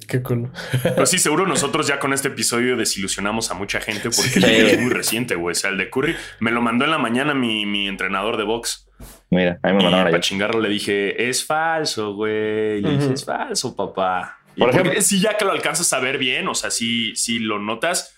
[0.07, 0.51] Qué cool.
[0.95, 4.39] Pues sí, seguro nosotros ya con este episodio desilusionamos a mucha gente porque
[4.73, 5.53] es muy reciente, güey.
[5.53, 8.87] O sea, el de Curry me lo mandó en la mañana mi, entrenador de box.
[9.29, 12.81] Mira, a mí me mandaron Para chingarlo le dije, es falso, güey.
[12.81, 14.39] Le dije, es falso, papá.
[14.57, 17.59] Por ejemplo, si ya que lo alcanzas a ver bien, o sea, si, si lo
[17.59, 18.13] notas,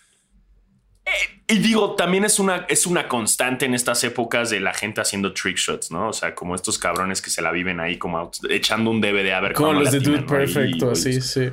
[1.48, 5.34] y digo, también es una, es una constante en estas épocas de la gente haciendo
[5.34, 6.10] trick shots, ¿no?
[6.10, 9.42] O sea, como estos cabrones que se la viven ahí como echando un DVD a
[9.42, 9.74] ver cómo.
[9.74, 11.50] los de Dude Perfecto, sí, sí.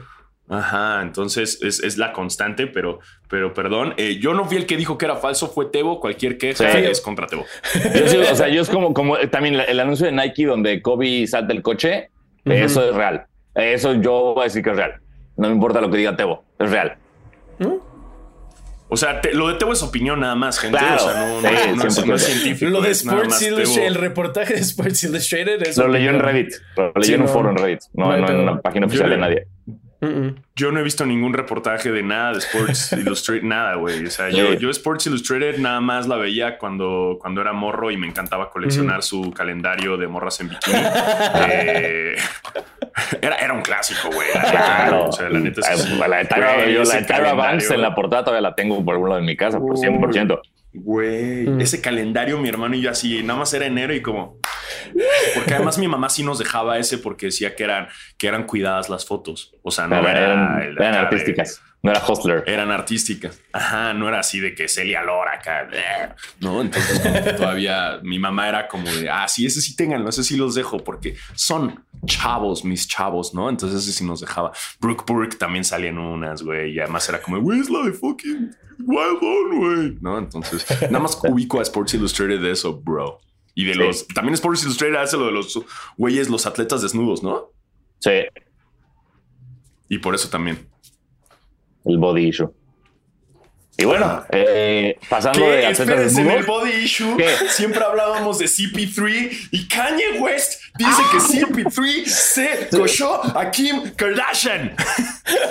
[0.49, 4.99] Ajá, entonces es, la constante, pero, pero perdón, eh, yo no fui el que dijo
[4.99, 7.43] que era falso, fue Tebo, cualquier queja es contra Tebo.
[7.43, 11.63] o sea, yo es como, como también el anuncio de Nike donde Kobe salta el
[11.63, 12.11] coche,
[12.45, 13.27] eso es real.
[13.55, 15.01] Eso yo voy a decir que es real.
[15.37, 16.97] No me importa lo que diga Tebo, es real.
[17.59, 17.90] ¿Mm?
[18.91, 20.79] O sea, lo de Tebo es opinión nada más, gente.
[20.79, 21.41] o sea,
[21.75, 22.71] no, es, científico.
[22.71, 25.77] Lo de Sports Illustrated, el reportaje de Sports Illustrated es.
[25.77, 26.55] Lo leyó en Reddit.
[26.77, 27.81] Lo leyó en un foro en Reddit.
[27.95, 29.47] No, no, en una página oficial de nadie.
[30.57, 34.07] Yo no he visto ningún reportaje de nada de Sports Illustrated, nada, güey.
[34.07, 37.99] O sea, yo, yo, Sports Illustrated nada más la veía cuando, cuando era morro y
[37.99, 40.79] me encantaba coleccionar su calendario de morras en bikini.
[41.51, 42.17] eh,
[43.23, 44.29] era, era un clásico, güey.
[44.51, 45.09] Claro.
[45.09, 46.25] O sea, la neta es que, La de
[47.05, 50.41] Tyra, Banks en la portada todavía la tengo por uno de mi casa, por 100%.
[50.73, 51.61] Güey, mm.
[51.61, 54.39] ese calendario, mi hermano y yo así, nada más era enero y como.
[55.35, 58.89] Porque además mi mamá sí nos dejaba ese porque decía que eran, que eran cuidadas
[58.89, 59.53] las fotos.
[59.63, 61.61] O sea, no eran, eran artísticas.
[61.83, 62.45] No era hostler.
[62.47, 63.41] Eran artísticas.
[63.53, 65.67] Ajá, no era así de que Celia Lora acá.
[66.39, 70.37] No, entonces todavía mi mamá era como de, ah, sí, ese sí tenganlo, ese sí
[70.37, 73.49] los dejo porque son chavos, mis chavos, ¿no?
[73.49, 74.53] Entonces ese sí nos dejaba.
[74.79, 78.55] Brooke Burke también salían unas, güey, y además era como, güey, es la de fucking
[78.81, 80.19] Wild On, güey, ¿no?
[80.19, 83.21] Entonces, nada más ubico a Sports Illustrated de eso, bro.
[83.55, 85.59] Y de los, también Sports Illustrated hace lo de los
[85.97, 87.51] güeyes, los atletas desnudos, ¿no?
[87.99, 88.23] Sí.
[89.89, 90.69] Y por eso también
[91.85, 92.51] el body issue.
[93.81, 97.17] Y bueno, eh, pasando de atletas en el body issue,
[97.49, 104.77] siempre hablábamos de CP3 y Kanye West dice que CP3 se cochó a Kim Kardashian.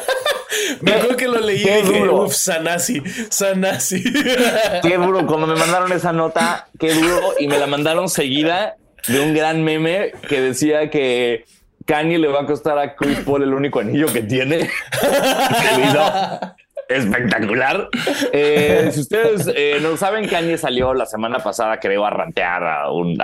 [0.82, 4.04] Me acuerdo que lo leí y dije, uff, Sanasi, Sanasi.
[4.84, 8.76] Qué duro, cuando me mandaron esa nota, qué duro, y me la mandaron seguida
[9.08, 11.46] de un gran meme que decía que
[11.90, 14.70] Kanye le va a costar a Chris Paul el único anillo que tiene.
[16.88, 17.90] espectacular.
[18.32, 22.92] Eh, si ustedes eh, no saben, Kanye salió la semana pasada, creo, a rantear a
[22.92, 23.18] un,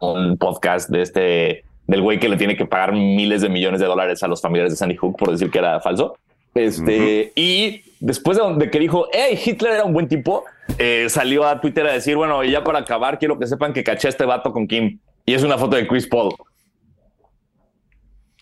[0.00, 3.86] un, podcast de este del güey que le tiene que pagar miles de millones de
[3.86, 6.16] dólares a los familiares de Sandy Hook por decir que era falso.
[6.54, 10.44] Este, y después de, que dijo, hey, Hitler era un buen tipo,
[10.78, 14.06] eh, salió a Twitter a decir, bueno, ya para acabar, quiero que sepan que caché
[14.06, 15.00] a este vato con Kim.
[15.24, 16.34] Y es una foto de Chris Paul.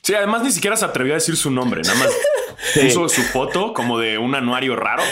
[0.02, 2.08] Sí, además ni siquiera se atrevió a decir su nombre, nada más
[2.82, 5.02] puso su foto como de un anuario raro.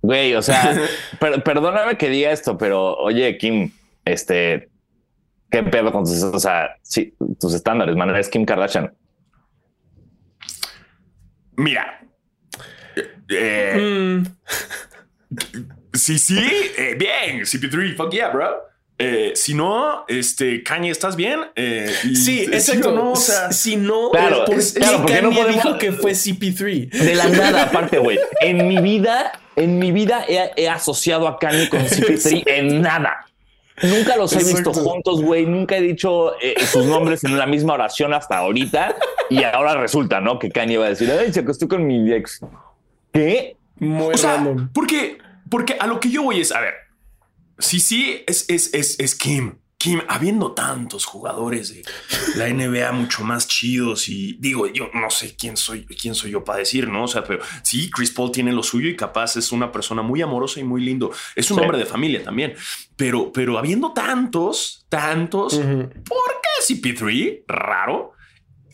[0.00, 0.74] Güey, o sea,
[1.44, 3.70] perdóname que diga esto, pero oye, Kim,
[4.04, 4.70] este,
[5.50, 8.14] ¿qué pedo con tus, o sea, sí, tus estándares, man?
[8.16, 8.94] Es Kim Kardashian.
[11.56, 12.00] Mira,
[13.28, 14.22] eh, mm.
[15.92, 16.38] sí, sí,
[16.78, 18.62] eh, bien, CP3, fuck yeah, bro.
[19.00, 21.38] Eh, si no, este, Kanye, ¿estás bien?
[21.54, 22.90] Eh, sí, exacto.
[22.90, 25.54] no, o sea, si no, claro, ¿por claro, porque no podemos...
[25.54, 26.90] dijo que fue CP3?
[26.90, 28.18] De la nada, aparte, güey.
[28.40, 33.24] En mi vida, en mi vida he, asociado a Kanye con CP3 en nada.
[33.82, 35.46] Nunca los he visto juntos, güey.
[35.46, 38.96] Nunca he dicho eh, sus nombres en la misma oración hasta ahorita.
[39.30, 40.40] Y ahora resulta, ¿no?
[40.40, 42.40] Que Kanye va a decir, ay, se acostó con mi ex.
[43.12, 43.56] ¿Qué?
[43.76, 46.74] Muy o sea, porque, porque a lo que yo voy es, a ver,
[47.58, 49.56] Sí, sí, es, es, es, es Kim.
[49.78, 51.84] Kim, habiendo tantos jugadores de
[52.34, 56.42] la NBA mucho más chidos y digo, yo no sé quién soy, quién soy yo
[56.42, 57.04] para decir, ¿no?
[57.04, 60.20] O sea, pero sí, Chris Paul tiene lo suyo y capaz es una persona muy
[60.20, 61.12] amorosa y muy lindo.
[61.36, 62.54] Es un hombre de familia también,
[62.96, 67.44] pero, pero habiendo tantos, tantos, ¿por qué CP3?
[67.46, 68.14] Raro.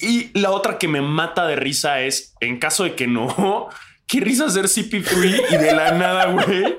[0.00, 3.68] Y la otra que me mata de risa es, en caso de que no,
[4.06, 6.78] qué risa ser CP3 y de la nada, güey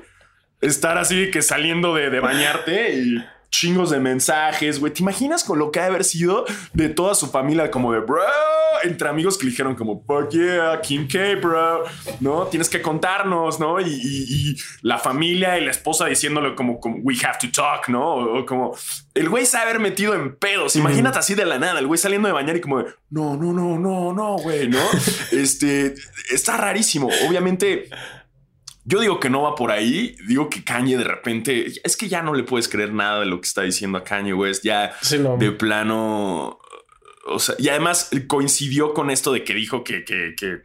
[0.60, 4.92] estar así que saliendo de, de bañarte y chingos de mensajes, güey.
[4.92, 7.70] ¿Te imaginas con lo que ha de haber sido de toda su familia?
[7.70, 8.22] Como de, bro,
[8.84, 11.84] entre amigos que le dijeron como, fuck yeah, Kim K, bro,
[12.20, 12.46] ¿no?
[12.46, 13.80] Tienes que contarnos, ¿no?
[13.80, 18.14] Y, la familia y la esposa diciéndole como, como, we have to talk, ¿no?
[18.14, 18.76] O, como,
[19.14, 20.76] el güey se ha haber metido en pedos.
[20.76, 23.52] Imagínate así de la nada, el güey saliendo de bañar y como de, no, no,
[23.52, 24.82] no, no, no, güey, ¿no?
[25.32, 25.94] este,
[26.30, 27.08] está rarísimo.
[27.28, 27.88] Obviamente
[28.86, 30.16] yo digo que no va por ahí.
[30.28, 33.40] Digo que Kanye de repente es que ya no le puedes creer nada de lo
[33.40, 34.64] que está diciendo a Kanye West.
[34.64, 34.96] Ya
[35.38, 36.60] de plano.
[37.26, 40.62] O sea, y además coincidió con esto de que dijo que, que, que,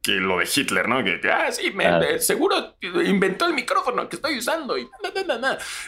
[0.00, 1.02] que lo de Hitler, ¿no?
[1.02, 4.88] Que, ah, sí, me, seguro inventó el micrófono que estoy usando y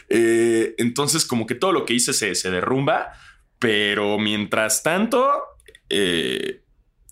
[0.09, 3.13] eh, entonces, como que todo lo que hice se, se derrumba,
[3.61, 5.31] pero mientras tanto,
[5.89, 6.63] eh,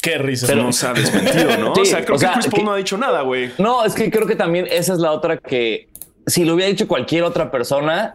[0.04, 0.46] Qué risa.
[0.46, 1.72] Pero no se ha desmentido, ¿no?
[1.80, 3.52] o sea, creo que Chris Paul no ha dicho nada, güey.
[3.56, 5.88] No, es que creo que también esa es la otra que
[6.26, 8.14] si lo hubiera dicho cualquier otra persona,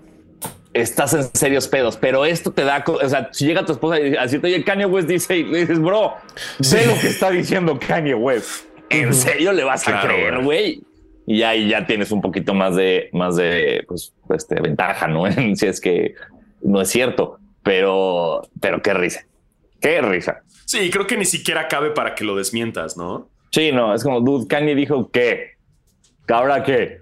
[0.72, 1.98] estás en serios pedos.
[1.98, 5.08] Pero esto te da, o sea, si llega tu esposa y así oye, Kanye West
[5.08, 6.14] dice, y le dices, bro,
[6.60, 8.66] sé lo que está diciendo Kanye West.
[8.92, 10.84] ¿En serio le vas a creer, güey?
[11.26, 15.24] Y ahí ya tienes un poquito más de, más de, pues, este, ventaja, ¿no?
[15.56, 16.14] si es que
[16.62, 17.40] no es cierto.
[17.64, 19.26] Pero, pero qué risa.
[19.82, 20.44] Qué risa.
[20.70, 23.28] Sí, creo que ni siquiera cabe para que lo desmientas, ¿no?
[23.52, 25.58] Sí, no, es como, dude, Kanye dijo que.
[26.28, 27.00] ¿Ahora qué?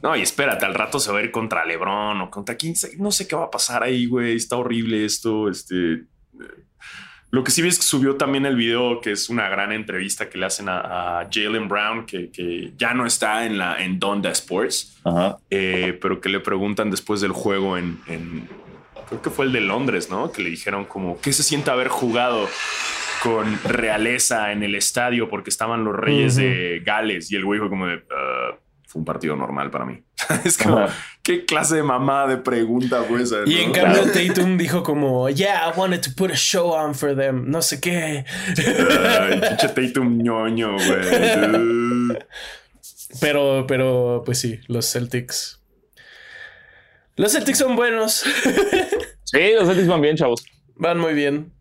[0.00, 2.74] No, y espérate, al rato se va a ir contra LeBron o contra quién.
[2.98, 4.36] No sé qué va a pasar ahí, güey.
[4.36, 5.48] Está horrible esto.
[5.48, 6.04] Este.
[7.32, 10.30] Lo que sí vi es que subió también el video, que es una gran entrevista
[10.30, 15.02] que le hacen a, Jalen Brown, que, ya no está en la en Donda Sports,
[15.50, 17.98] eh, pero que le preguntan después del juego en,
[19.12, 20.32] creo que fue el de Londres, ¿no?
[20.32, 22.48] Que le dijeron como, ¿qué se siente haber jugado
[23.22, 27.30] con realeza en el estadio porque estaban los reyes de Gales?
[27.30, 30.02] Y el güey fue como de, ah, fue un partido normal para mí.
[30.44, 30.86] es como,
[31.22, 33.36] ¿qué clase de mamá de pregunta fue esa?
[33.44, 37.14] Y en cambio Tatum dijo como, yeah, I wanted to put a show on for
[37.14, 37.50] them.
[37.50, 38.24] No sé qué.
[38.56, 42.18] Ay, pinche Tatum ñoño, güey.
[43.20, 45.61] pero, pero, pues sí, los Celtics
[47.16, 48.24] los Celtics son buenos.
[49.24, 50.44] sí, los Celtics van bien, chavos.
[50.76, 51.52] Van muy bien.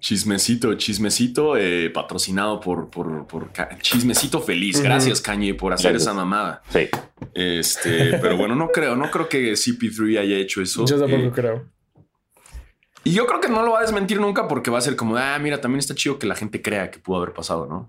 [0.00, 3.26] Chismecito, chismecito eh, patrocinado por, por,
[3.80, 4.80] Chismecito Feliz.
[4.80, 6.62] Gracias, Kanye, por hacer esa mamada.
[6.68, 6.88] Sí.
[7.34, 10.86] Este, pero bueno, no creo, no creo que CP3 haya hecho eso.
[10.86, 11.77] Yo tampoco eh, creo.
[13.08, 15.16] Y yo creo que no lo va a desmentir nunca porque va a ser como,
[15.16, 17.88] ah, mira, también está chido que la gente crea que pudo haber pasado, ¿no?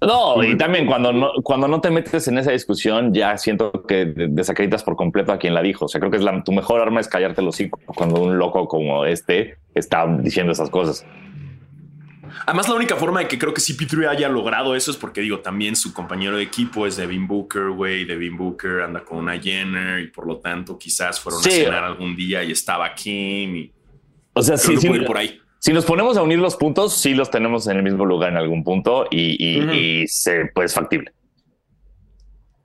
[0.00, 4.04] No, y también cuando no, cuando no te metes en esa discusión, ya siento que
[4.06, 5.86] desacreditas por completo a quien la dijo.
[5.86, 8.38] O sea, creo que es la, tu mejor arma es callarte los hocico cuando un
[8.38, 11.04] loco como este está diciendo esas cosas.
[12.46, 15.40] Además, la única forma de que creo que CP3 haya logrado eso es porque, digo,
[15.40, 18.04] también su compañero de equipo es Devin Booker, güey.
[18.04, 22.14] Devin Booker anda con una Jenner y por lo tanto quizás fueron a cenar algún
[22.14, 23.72] día y estaba Kim y
[24.40, 24.76] o sea, sí,
[25.06, 25.40] por ahí.
[25.58, 28.38] Si nos ponemos a unir los puntos, sí los tenemos en el mismo lugar en
[28.38, 31.12] algún punto y, se pues factible.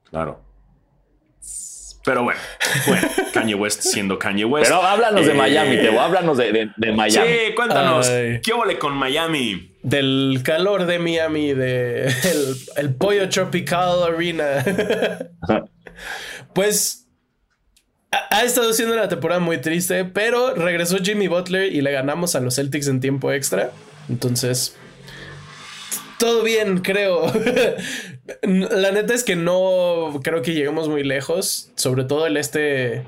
[0.09, 0.41] Claro.
[2.05, 2.39] Pero bueno,
[2.88, 4.69] bueno, Kanye West siendo Kanye West.
[4.69, 7.28] Pero háblanos de Miami, Teo, háblanos de, Miami.
[7.28, 9.76] Sí, cuéntanos, ¿qué huele con Miami?
[9.82, 12.13] Del calor de Miami, de
[12.78, 14.63] el pollo tropical arena.
[16.53, 17.05] pues
[18.30, 22.39] ha estado siendo una temporada muy triste, pero regresó Jimmy Butler y le ganamos a
[22.39, 23.72] los Celtics en tiempo extra.
[24.09, 24.76] Entonces,
[26.18, 27.26] todo bien, creo.
[28.41, 33.03] La neta es que no creo que lleguemos muy lejos, sobre todo el este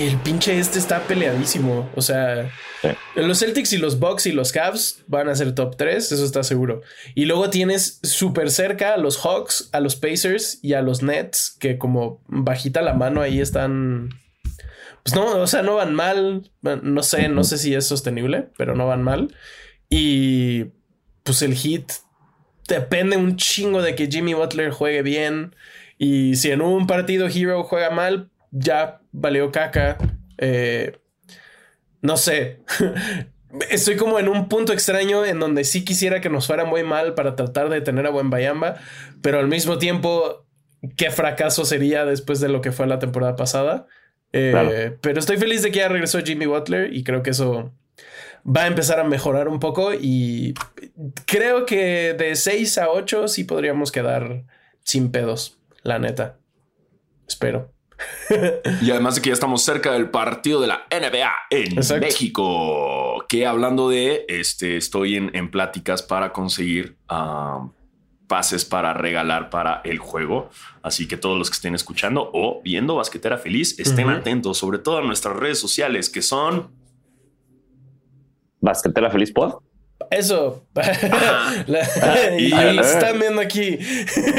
[0.00, 1.90] el pinche este está peleadísimo.
[1.94, 2.50] O sea,
[3.14, 6.42] los Celtics y los Bucks y los Cavs van a ser top 3, eso está
[6.42, 6.82] seguro.
[7.14, 11.56] Y luego tienes súper cerca a los Hawks, a los Pacers y a los Nets,
[11.58, 14.10] que como bajita la mano ahí están.
[15.02, 16.50] Pues no, o sea, no van mal.
[16.62, 19.34] No sé, no sé si es sostenible, pero no van mal.
[19.90, 20.66] Y
[21.22, 21.92] pues el hit
[22.68, 25.54] depende un chingo de que Jimmy Butler juegue bien.
[25.98, 29.98] Y si en un partido Hero juega mal, ya valió caca.
[30.38, 30.98] Eh,
[32.00, 32.60] no sé.
[33.70, 37.14] Estoy como en un punto extraño en donde sí quisiera que nos fuera muy mal
[37.14, 38.76] para tratar de tener a buen Bayamba,
[39.20, 40.46] pero al mismo tiempo,
[40.96, 43.86] qué fracaso sería después de lo que fue la temporada pasada.
[44.32, 47.72] Eh, pero estoy feliz de que ya regresó Jimmy Butler y creo que eso
[48.44, 50.54] va a empezar a mejorar un poco y
[51.26, 54.44] creo que de 6 a 8 sí podríamos quedar
[54.82, 56.38] sin pedos, la neta.
[57.28, 57.70] Espero
[58.82, 63.46] y además de que ya estamos cerca del partido de la NBA en México, que
[63.46, 66.96] hablando de este, estoy en, pláticas para conseguir
[68.26, 70.48] pases para regalar para el juego.
[70.82, 74.98] Así que todos los que estén escuchando o viendo Basquetera Feliz, estén atentos, sobre todo
[74.98, 76.70] a nuestras redes sociales que son
[78.60, 79.56] Basquetera Feliz Pod.
[80.10, 80.66] Eso.
[82.38, 83.78] y, están viendo aquí.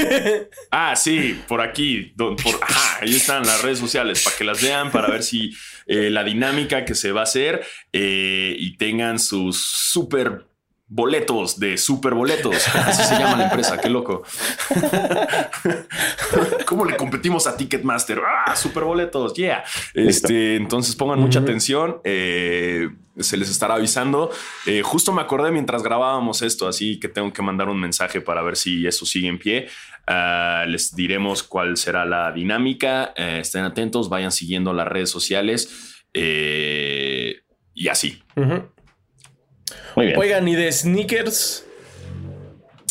[0.71, 2.13] ah, sí, por aquí.
[2.99, 5.51] ahí están las redes sociales para que las vean, para ver si
[5.87, 10.45] eh, la dinámica que se va a hacer eh, y tengan sus súper
[10.93, 12.67] boletos de super boletos.
[12.75, 13.79] Así se llama la empresa.
[13.79, 14.21] Qué loco.
[16.67, 18.21] ¿Cómo le competimos a Ticketmaster?
[18.45, 19.33] Ah, super boletos.
[19.33, 19.63] Yeah.
[19.95, 21.97] Este, entonces pongan mucha atención.
[22.03, 24.29] Eh, se les estará avisando.
[24.67, 28.43] Eh, justo me acordé mientras grabábamos esto, así que tengo que mandar un mensaje para
[28.43, 29.69] ver si eso sigue en pie.
[30.05, 33.13] Ah, les diremos cuál será la dinámica.
[33.15, 38.21] Eh, estén atentos, vayan siguiendo las redes sociales y así.
[39.95, 40.19] Muy bien.
[40.19, 41.65] Oigan, ¿y de sneakers?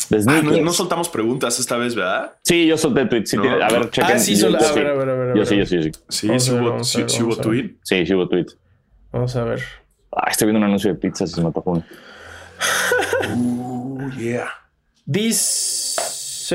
[0.09, 0.61] De ah, sneakers.
[0.61, 2.33] no, soltamos preguntas esta vez, ¿verdad?
[2.43, 3.25] Sí, yo solté tweet.
[3.25, 4.15] Sí, a ver, chequen.
[4.15, 5.37] Ah, sí, yo, a ver, a ver, a ver.
[5.37, 5.91] Yo sí, yo sí, yo sí.
[6.09, 7.75] Sí, sí hubo, sí, hubo tweet.
[7.83, 8.47] Sí, sí hubo tweet.
[9.11, 9.61] Vamos a ver.
[10.11, 11.83] Ah, estoy viendo un anuncio de pizza, se me tapó
[13.35, 14.49] uh, yeah.
[15.05, 16.53] Dice...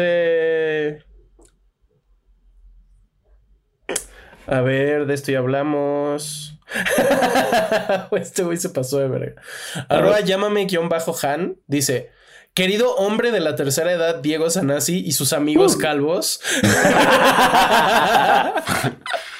[4.47, 6.47] A ver, de esto ya hablamos.
[8.12, 9.43] este güey se pasó de verga.
[9.89, 11.57] Arroba llámame guion bajo Han.
[11.66, 12.11] Dice.
[12.55, 15.79] Querido hombre de la tercera edad, Diego Sanasi y sus amigos uh.
[15.79, 16.41] calvos.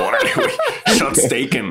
[0.00, 0.50] Órale, güey.
[0.96, 1.70] Shots taken.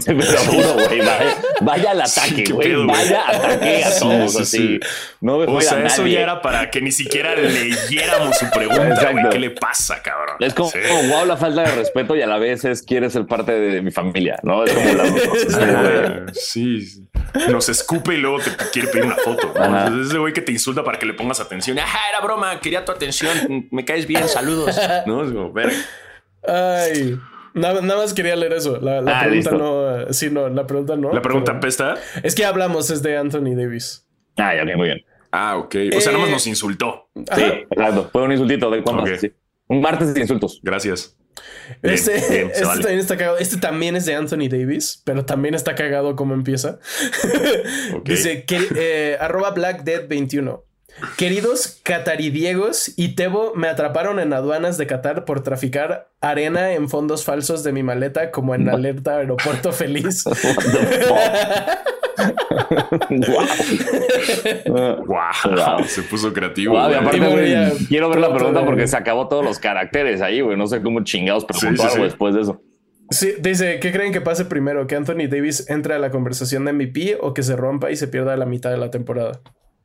[1.62, 2.86] Vaya, al ataque, güey.
[2.86, 4.80] Vaya ataque a todos así.
[5.20, 9.30] No me o sea, eso ya era para que ni siquiera leyéramos su pregunta, güey.
[9.30, 10.38] ¿Qué le pasa, cabrón?
[10.40, 10.72] Es como,
[11.10, 13.92] wow, la falta de respeto y a la vez es quieres ser parte de, mi
[13.92, 14.64] familia, ¿no?
[14.64, 16.26] Es como la.
[16.34, 17.08] sí.
[17.50, 19.54] Nos escupe y luego te quiere pedir una foto.
[19.56, 21.78] Es ese güey que te insulta para que le pongas atención.
[21.80, 23.68] Ajá, era broma, quería tu atención.
[23.72, 24.80] Me caes bien, saludos.
[25.06, 25.72] No, es como, ver.
[26.48, 27.18] Ay.
[27.54, 28.80] Nada, más quería leer eso.
[28.80, 30.14] La, ah, pregunta no.
[30.14, 31.14] Sí, no, la pregunta no.
[31.14, 31.96] ¿La pregunta pesta?
[32.24, 34.08] Es que hablamos, es de Anthony Davis.
[34.38, 35.02] Ah, ya, bien, muy bien.
[35.32, 35.76] Ah, ok.
[35.96, 37.10] O sea, nada más eh, nos insultó.
[37.16, 38.10] Sí, claro.
[38.12, 39.04] Fue un insultito de cuando.
[39.68, 40.60] Un martes de insultos.
[40.64, 41.18] Gracias.
[41.82, 43.38] este, este también está cagado.
[43.38, 46.80] Este también es de Anthony Davis, pero también está cagado como empieza.
[48.04, 50.64] Dice que eh, arroba Black Dead 21.
[51.18, 57.26] Queridos cataridiegos y Tebo me atraparon en aduanas de Qatar por traficar arena en fondos
[57.26, 60.24] falsos de mi maleta como en alerta aeropuerto feliz.
[65.06, 65.84] wow.
[65.88, 66.76] Se puso creativo.
[67.88, 70.58] quiero ver la pregunta porque se acabó todos los caracteres ahí, güey.
[70.58, 72.62] No sé cómo chingados preguntó algo después de eso.
[73.10, 74.88] Sí, dice, ¿qué creen que pase primero?
[74.88, 78.08] ¿Que Anthony Davis entre a la conversación de MVP o que se rompa y se
[78.08, 79.42] pierda la mitad de la temporada?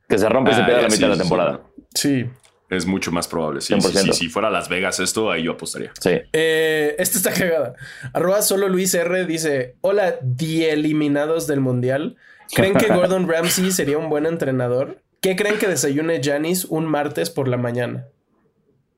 [0.07, 1.61] Que se rompe y se ah, pierda la mitad de la temporada.
[1.93, 2.25] Sí.
[2.69, 3.61] Es mucho más probable.
[3.61, 3.73] Sí,
[4.11, 5.91] si fuera Las Vegas esto, ahí yo apostaría.
[6.01, 6.11] Sí.
[6.33, 7.75] Eh, esta está cagada.
[8.13, 12.17] Arroba solo Luis R dice: Hola, eliminados del mundial.
[12.53, 15.01] ¿Creen que Gordon Ramsay sería un buen entrenador?
[15.21, 18.07] ¿Qué creen que desayune Janis un martes por la mañana?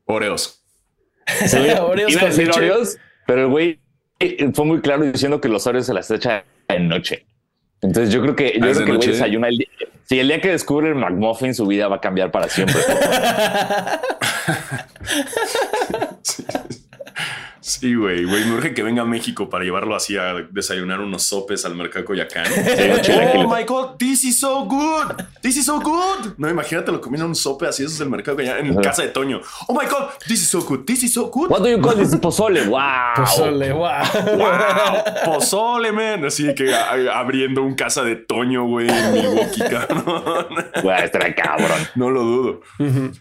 [0.05, 0.63] Oreos.
[1.81, 2.97] Oreos Iba a decir Oreos,
[3.27, 3.79] pero el güey
[4.53, 7.27] fue muy claro diciendo que los Oreos se las echa en noche.
[7.81, 9.67] Entonces yo creo que yo ah, creo que el güey desayuna el día.
[10.09, 12.81] Si el día que descubre el McMuffin, su vida va a cambiar para siempre.
[16.21, 16.45] Sí,
[17.81, 21.65] güey, güey, me urge que venga a México para llevarlo así a desayunar unos sopes
[21.65, 22.45] al mercado Coyacán.
[23.35, 25.15] oh my god, this is so good.
[25.41, 26.33] This is so good.
[26.37, 29.09] No, imagínate lo comiendo un sope así, eso es el mercado Coyacán en casa de
[29.09, 29.41] Toño.
[29.67, 30.85] Oh my god, this is so good.
[30.85, 31.49] This is so good.
[31.49, 32.15] What do you call this?
[32.15, 32.65] Pozole.
[32.65, 33.13] Wow.
[33.15, 34.03] Pozole, wow.
[34.37, 35.03] Wow.
[35.25, 36.25] Pozole, man.
[36.25, 40.47] Así que abriendo un casa de Toño, güey, en Milwaukee, cabrón.
[40.81, 41.87] Güey, estará cabrón.
[41.95, 42.61] No lo dudo.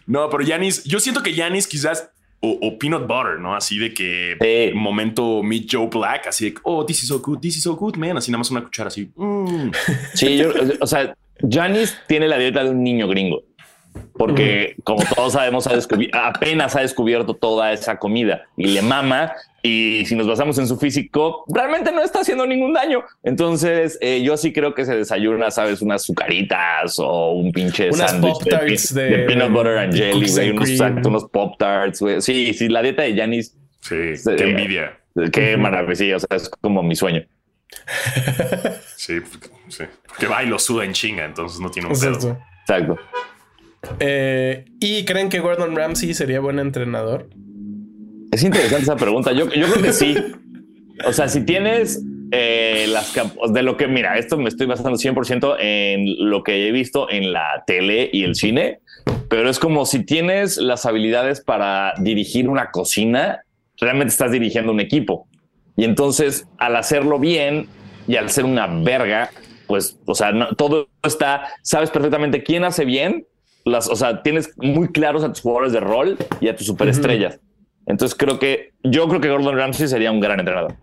[0.05, 2.09] No, pero Yanis, yo siento que Yanis quizás
[2.41, 3.55] o, peanut butter, ¿no?
[3.55, 7.57] Así de que momento Meet Joe Black, así de oh, this is so good, this
[7.57, 8.17] is so good, man.
[8.17, 9.11] Así nada más una cuchara así.
[9.15, 9.71] Mm.
[10.13, 11.13] Sí, yo, o sea,
[11.49, 13.48] Janis tiene la dieta de un niño gringo
[14.13, 15.67] porque como todos sabemos,
[16.13, 19.33] apenas ha descubierto toda esa comida y le mama.
[19.61, 23.03] Y si nos basamos en su físico, realmente no está haciendo ningún daño.
[23.23, 28.39] Entonces, eh, yo sí creo que se desayuna, sabes, unas sucaritas o un pinche sándwich
[28.93, 30.51] de, de, peanut butter and jelly,
[31.05, 32.01] unos, pop tarts.
[32.19, 33.53] Sí, sí, la dieta de Janis.
[33.81, 34.97] Sí, qué envidia.
[35.33, 36.15] Qué maravilla.
[36.15, 37.25] O sea, es como mi sueño.
[38.95, 39.19] sí,
[39.67, 39.83] sí.
[40.17, 42.37] Que va y lo suda en chinga, entonces no tiene un pedo.
[42.61, 42.97] Exacto.
[43.99, 47.29] Eh, ¿Y creen que Gordon Ramsay sería buen entrenador?
[48.31, 49.31] Es interesante esa pregunta.
[49.31, 50.15] Yo, yo creo que sí.
[51.05, 53.13] O sea, si tienes eh, las
[53.51, 57.33] de lo que mira, esto me estoy basando 100% en lo que he visto en
[57.33, 58.81] la tele y el cine,
[59.29, 63.43] pero es como si tienes las habilidades para dirigir una cocina,
[63.79, 65.27] realmente estás dirigiendo un equipo.
[65.75, 67.67] Y entonces, al hacerlo bien
[68.07, 69.31] y al ser una verga,
[69.65, 73.25] pues, o sea, todo está, sabes perfectamente quién hace bien
[73.69, 77.39] las, o sea, tienes muy claros a tus jugadores de rol y a tus superestrellas.
[77.85, 80.75] Entonces creo que yo creo que Gordon Ramsay sería un gran entrenador.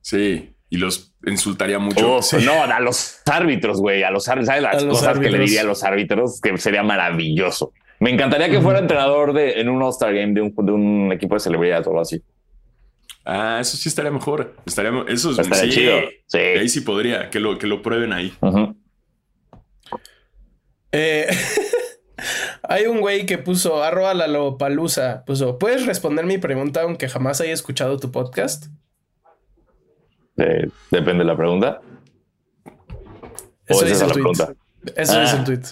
[0.00, 2.20] Sí, y los insultaría mucho.
[2.44, 5.64] No, a los árbitros, güey, a los árbitros, ¿sabes las cosas que le diría a
[5.64, 6.40] los árbitros?
[6.40, 7.72] Que sería maravilloso.
[7.98, 11.34] Me encantaría que fuera entrenador de, en un All-Star Game de un, de un equipo
[11.34, 12.22] de celebridad o algo así.
[13.26, 14.56] Ah, eso sí estaría mejor.
[14.64, 15.98] Estaría, eso estaría chido.
[16.26, 16.38] Sí.
[16.38, 18.32] Ahí sí podría, que lo, que lo prueben ahí.
[20.92, 21.28] Eh,
[22.62, 25.24] hay un güey que puso arroba la lopalusa.
[25.24, 28.66] Puso, ¿puedes responder mi pregunta aunque jamás haya escuchado tu podcast?
[30.36, 31.80] Eh, depende de la pregunta.
[33.66, 34.56] Eso es, el tweet.
[34.96, 35.62] Eso es el tweet.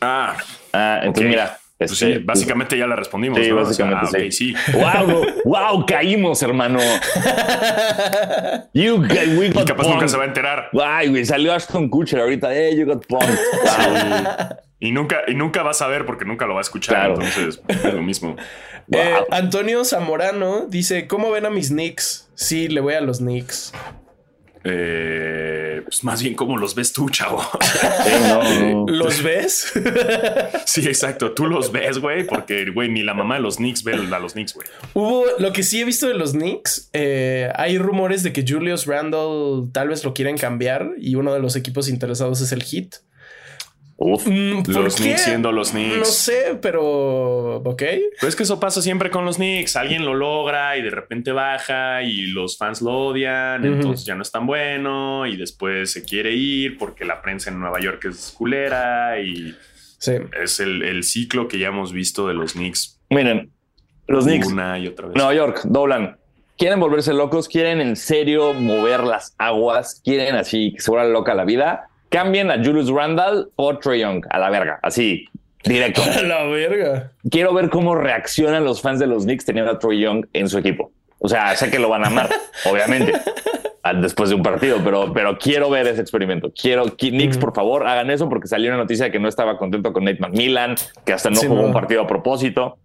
[0.00, 0.36] Ah,
[0.72, 3.38] ah entonces mira, pues sí, este, básicamente ya la respondimos.
[3.38, 4.54] Sí, básicamente sí.
[4.74, 6.78] Wow, wow, caímos, hermano.
[8.72, 10.70] You we got y capaz nunca se va a enterar.
[10.80, 12.52] Ay, güey, salió Ashton Kutcher ahorita.
[12.52, 13.38] Hey, you got punked.
[14.80, 17.10] y nunca, y nunca va a saber porque nunca lo va a escuchar.
[17.10, 18.36] Entonces es lo mismo.
[18.90, 22.30] Eh, Antonio Zamorano dice: ¿Cómo ven a mis Knicks?
[22.34, 23.72] Sí, le voy a los Knicks.
[24.64, 27.42] Eh, pues más bien cómo los ves tú, chavo.
[28.88, 29.72] ¿Los ves?
[30.66, 31.32] sí, exacto.
[31.32, 34.32] Tú los ves, güey, porque, güey, ni la mamá de los Knicks ve a los
[34.32, 34.66] Knicks, güey.
[34.94, 36.90] Hubo lo que sí he visto de los Knicks.
[36.92, 41.40] Eh, hay rumores de que Julius Randle tal vez lo quieren cambiar y uno de
[41.40, 42.96] los equipos interesados es el Heat.
[44.04, 45.96] Mm, los Knicks siendo los Knicks.
[45.96, 47.82] No sé, pero ok.
[48.20, 49.76] Pues es que eso pasa siempre con los Knicks.
[49.76, 54.22] Alguien lo logra y de repente baja y los fans lo odian, entonces ya no
[54.22, 58.34] es tan bueno y después se quiere ir porque la prensa en Nueva York es
[58.36, 59.54] culera y
[60.42, 63.00] es el, ciclo que ya hemos visto de los Knicks.
[63.10, 63.50] Miren,
[64.06, 64.48] los Knicks.
[64.48, 65.16] Una y otra vez.
[65.16, 66.16] Nueva York, doblan.
[66.58, 71.34] Quieren volverse locos, quieren en serio mover las aguas, quieren así que se vuelva loca
[71.34, 75.24] la vida cambien a Julius Randall o Trey Young a la verga, así
[75.64, 76.02] directo.
[76.18, 77.12] A la verga.
[77.30, 80.58] Quiero ver cómo reaccionan los fans de los Knicks teniendo a Trey Young en su
[80.58, 80.92] equipo.
[81.18, 82.28] O sea, sé que lo van a amar,
[82.70, 83.12] obviamente,
[84.00, 86.52] después de un partido, pero, pero quiero ver ese experimento.
[86.52, 89.92] Quiero Knicks, por favor, hagan eso porque salió una noticia de que no estaba contento
[89.92, 92.76] con Nate McMillan, que hasta no jugó un partido a propósito.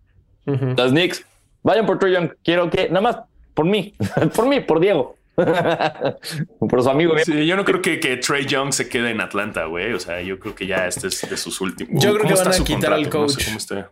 [0.45, 1.25] Los Knicks,
[1.63, 2.29] vayan por Trey Young.
[2.43, 3.17] Quiero que, nada más,
[3.55, 3.93] por mí,
[4.35, 5.16] por mí, por Diego.
[6.59, 7.15] Por su amigo.
[7.15, 9.93] yo no creo que, que, Trey Young se quede en Atlanta, güey.
[9.93, 12.03] O sea, yo creo que ya este es de sus últimos.
[12.03, 13.37] Yo creo que van a quitar al coach.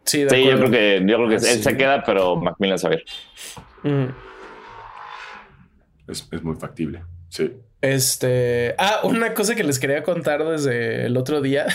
[0.03, 3.03] Sí, yo creo que, yo creo que él se queda, pero Macmillan sabe.
[6.07, 7.03] Es, es muy factible.
[7.29, 7.53] Sí.
[7.81, 8.73] Este.
[8.79, 11.67] Ah, una cosa que les quería contar desde el otro día.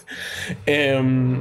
[0.66, 1.38] eh,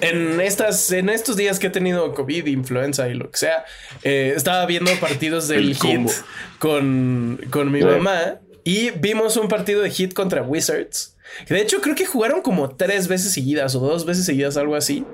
[0.00, 3.64] en estas, en estos días que he tenido COVID, influenza y lo que sea,
[4.02, 6.10] eh, estaba viendo partidos del Hit
[6.58, 11.16] con, con mi mamá y vimos un partido de Hit contra Wizards.
[11.48, 15.04] De hecho, creo que jugaron como tres veces seguidas o dos veces seguidas, algo así.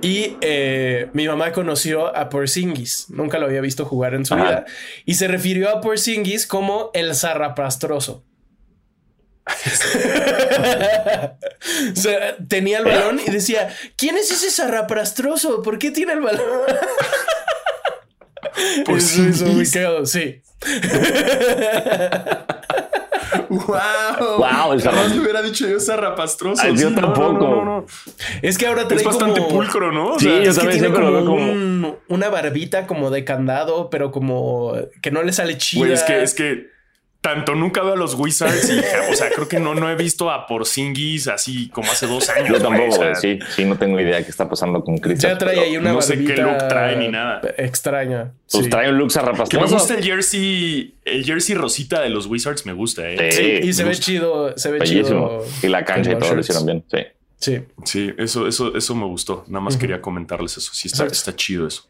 [0.00, 3.06] Y eh, mi mamá conoció a Porzingis.
[3.08, 4.64] Nunca lo había visto jugar en su vida.
[5.04, 8.24] Y se refirió a Porzingis como el zarrapastroso.
[12.48, 15.62] tenía el balón y decía, ¿quién es ese zarraprastroso?
[15.62, 16.42] ¿Por qué tiene el balón?
[18.84, 20.42] Por eso hizo muy cagado, sí.
[23.48, 24.38] ¡Wow!
[24.38, 24.80] ¡Wow!
[24.80, 26.62] Jamás le hubiera dicho yo zarrapastroso.
[26.62, 27.38] Ay, yo tampoco.
[27.38, 27.86] No, no,
[28.42, 30.18] es que ahora trae Es bastante pulcro, ¿no?
[30.18, 31.96] sí, yo también siempre lo veo como...
[32.08, 35.80] una barbita como de candado, pero como que no le sale chida.
[35.80, 36.66] Güey, es que, es que
[37.22, 38.78] tanto nunca veo a los Wizards y,
[39.10, 42.48] o sea, creo que no, no he visto a Porzingis así como hace dos años.
[42.48, 45.20] Yo tampoco, sí, sí, no tengo idea de qué está pasando con Chris.
[45.20, 47.40] Ya trae ahí una No sé qué look trae ni nada.
[47.56, 48.32] Extraña.
[48.50, 49.64] Pues trae un look zarrapastroso.
[49.64, 53.30] Me gusta el jersey, el jersey rosita de los Wizards me gusta, eh.
[53.30, 55.46] Sí, y se ve chido, se ve chido.
[55.62, 56.98] Y la cancha y todo lo hicieron bien, sí.
[57.38, 57.60] Sí.
[57.84, 59.44] Sí, eso, eso, eso me gustó.
[59.46, 60.72] Nada más quería comentarles eso.
[60.74, 61.88] Sí, está, está chido eso.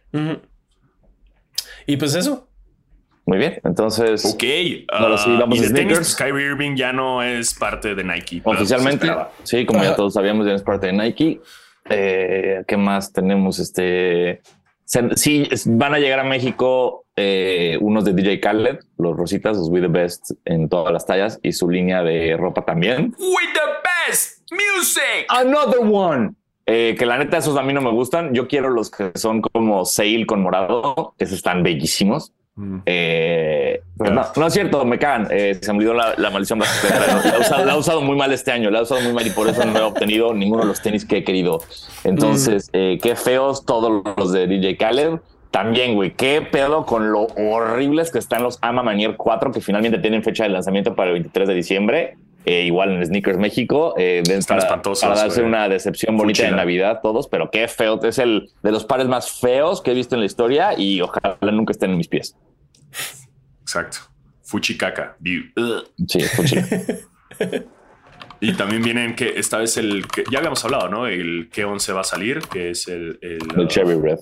[1.86, 2.48] Y pues eso,
[3.32, 4.26] muy bien, entonces.
[4.26, 4.44] Ok.
[4.88, 8.42] Ahora sí, vamos y de tenis, Kyrie Irving ya no es parte de Nike.
[8.44, 9.08] Oficialmente,
[9.42, 11.40] sí, como ya todos sabíamos, ya es parte de Nike.
[11.88, 13.58] Eh, ¿Qué más tenemos?
[13.58, 14.42] Este.
[15.14, 19.80] Sí, van a llegar a México eh, unos de DJ Khaled, los rositas, los We
[19.80, 23.14] the Best en todas las tallas y su línea de ropa también.
[23.18, 25.24] We the Best Music.
[25.30, 26.34] Another one.
[26.66, 28.34] Eh, que la neta, esos a mí no me gustan.
[28.34, 32.34] Yo quiero los que son como Sale con morado, que esos están bellísimos.
[32.54, 32.78] Mm.
[32.84, 33.82] Eh,
[34.36, 35.28] no, es cierto, me cagan.
[35.30, 36.58] Eh, se me olvidó la, maldición.
[36.58, 36.66] La,
[37.72, 39.78] he usado, muy mal este año, la he usado muy mal y por eso no
[39.78, 41.60] he obtenido ninguno de los tenis que he querido.
[42.04, 42.76] Entonces, mm.
[42.76, 45.20] eh, qué feos todos los de DJ Khaled.
[45.50, 49.98] También, güey, qué pedo con lo horribles que están los Ama Manier 4 que finalmente
[49.98, 52.16] tienen fecha de lanzamiento para el 23 de diciembre.
[52.44, 57.50] Igual en Sneakers México, eh, para, para, darse una decepción bonita de Navidad todos, pero
[57.50, 60.74] qué feo, es el de los pares más feos que he visto en la historia
[60.76, 62.36] y ojalá nunca estén en mis pies.
[63.62, 63.98] Exacto.
[64.42, 65.16] Fuchicaca.
[66.08, 66.56] Sí, fuchi.
[68.40, 71.06] y también vienen que esta vez el que ya habíamos hablado, ¿no?
[71.06, 74.18] El que 11 va a salir, que es el, el, el Cherry Red.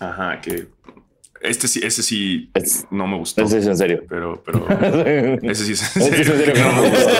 [0.00, 0.66] Ajá, que
[1.42, 2.50] este sí, ese sí
[2.90, 3.42] no me gustó.
[3.42, 4.04] Ese es en serio.
[4.08, 4.66] Pero, pero
[5.42, 6.20] ese sí es en serio.
[6.20, 7.12] Ese es en serio no me gustó.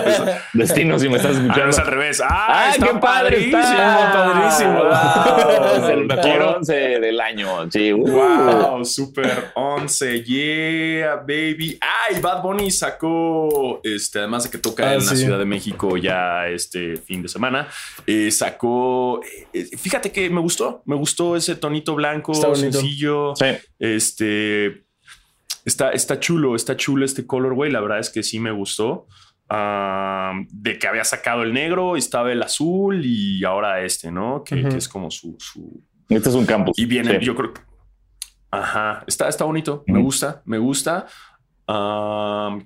[0.53, 1.65] Destino, si me estás escuchando.
[1.65, 2.23] Ah, es al revés.
[2.25, 3.59] ¡Ah, está qué padrísimo!
[4.13, 4.85] padrísimo.
[4.85, 5.85] Wow.
[5.85, 7.71] es el mejor 11 del año.
[7.71, 7.93] Sí.
[7.93, 8.07] Uh.
[8.07, 10.23] Wow, super 11.
[10.23, 11.79] Yeah, baby.
[11.81, 12.21] ¡Ay!
[12.21, 16.47] Bad Bunny sacó, este, además de que toca ah, en la Ciudad de México ya
[16.47, 17.69] este fin de semana,
[18.07, 19.21] eh, sacó.
[19.53, 20.83] Eh, fíjate que me gustó.
[20.85, 23.35] Me gustó ese tonito blanco, sencillo.
[23.37, 23.47] Sí.
[23.83, 24.85] Este
[25.65, 27.69] está, está chulo, está chulo este colorway.
[27.69, 29.09] La verdad es que sí me gustó.
[29.51, 34.45] de que había sacado el negro, estaba el azul y ahora este, ¿no?
[34.45, 35.37] Que, es como su,
[36.09, 36.79] Este es un campus.
[36.79, 37.61] Y viene, yo creo que.
[38.53, 39.83] Ajá, está, está bonito.
[39.89, 41.07] Me gusta, me gusta.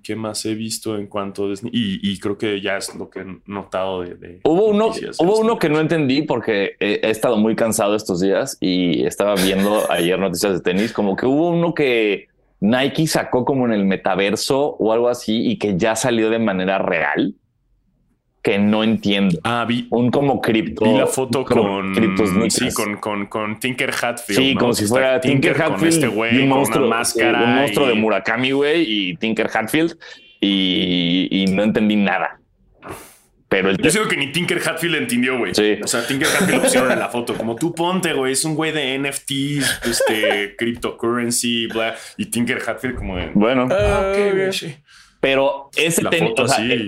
[0.02, 3.26] ¿Qué más he visto en cuanto y, y, creo que ya es lo que he
[3.44, 4.40] notado de.
[4.44, 9.04] hubo uno, hubo uno que no entendí porque he, estado muy cansado estos días y
[9.04, 12.28] estaba viendo ayer noticias de tenis, como que hubo uno que
[12.60, 16.78] Nike sacó como en el metaverso o algo así y que ya salió de manera
[16.78, 17.34] real
[18.46, 19.40] que no entiendo.
[19.42, 20.84] Ah, vi un como cripto.
[20.84, 21.92] Vi la foto con,
[22.48, 24.40] sí, con, con, con, Tinker Hatfield.
[24.40, 25.92] Sí, como si fuera Tinker, Hatfield.
[25.92, 27.42] Este güey, un monstruo, máscara.
[27.42, 29.98] Un monstruo de Murakami, güey, y Tinker Hatfield.
[30.40, 32.38] Y, y, no entendí nada.
[33.48, 35.52] Pero el Yo sigo que ni Tinker Hatfield entendió, güey.
[35.52, 35.78] Sí.
[35.82, 37.34] O sea, Tinker Hatfield lo pusieron en la foto.
[37.34, 38.32] Como tú ponte, güey.
[38.32, 41.96] Es un güey de NFTs, este, cryptocurrency, bla.
[42.16, 43.30] Y Tinker Hatfield como de...
[43.34, 43.66] Bueno.
[43.72, 44.52] Ah, ok, güey.
[44.52, 44.76] Sí.
[45.20, 46.02] Pero ese,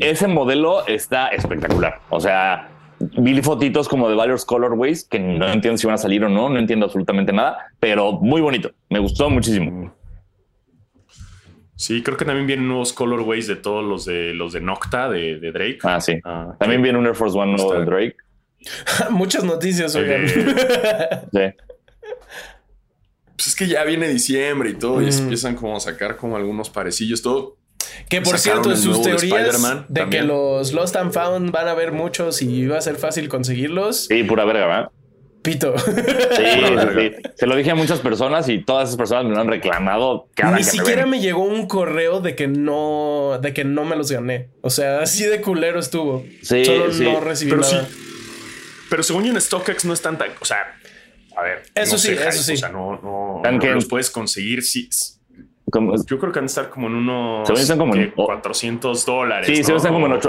[0.01, 2.01] ese modelo está espectacular.
[2.11, 2.69] O sea,
[3.01, 6.49] vi fotitos como de varios colorways que no entiendo si van a salir o no,
[6.49, 8.73] no entiendo absolutamente nada, pero muy bonito.
[8.91, 9.95] Me gustó muchísimo.
[11.79, 15.39] Sí, creo que también vienen nuevos colorways de todos los de los de Nocta de,
[15.39, 15.79] Drake.
[15.85, 16.19] Ah, sí.
[16.25, 18.17] Ah, también viene un Air Force One nuevo de Drake.
[19.11, 20.29] Muchas noticias, oigan.
[20.29, 21.55] sí.
[23.37, 25.19] Pues es que ya viene diciembre y todo, y mm.
[25.19, 27.57] empiezan como a sacar como algunos parecillos, todo.
[28.09, 32.43] Que por cierto, sus teorías de, que los Lost and Found van a haber muchos
[32.43, 34.07] y va a ser fácil conseguirlos.
[34.07, 34.91] Sí, pura verga, ¿verdad?
[35.43, 35.75] Pito.
[36.37, 40.29] Sí, Se lo dije a muchas personas y todas esas personas me lo han reclamado.
[40.55, 44.49] Ni siquiera me, llegó un correo de que no, de que no me los gané.
[44.61, 46.25] O sea, así de culero estuvo.
[46.43, 47.89] Sí, Solo no recibí pero nada.
[48.91, 50.77] Pero según yo en StockX no están tan, o sea,
[51.37, 51.63] a ver.
[51.75, 52.55] Eso sí, eso sí.
[52.55, 54.63] O sea, no, no, los puedes conseguir.
[54.63, 54.89] Sí,
[55.71, 59.47] yo creo que van a estar como en unos como 400 dólares.
[59.47, 60.21] Sí, se están como en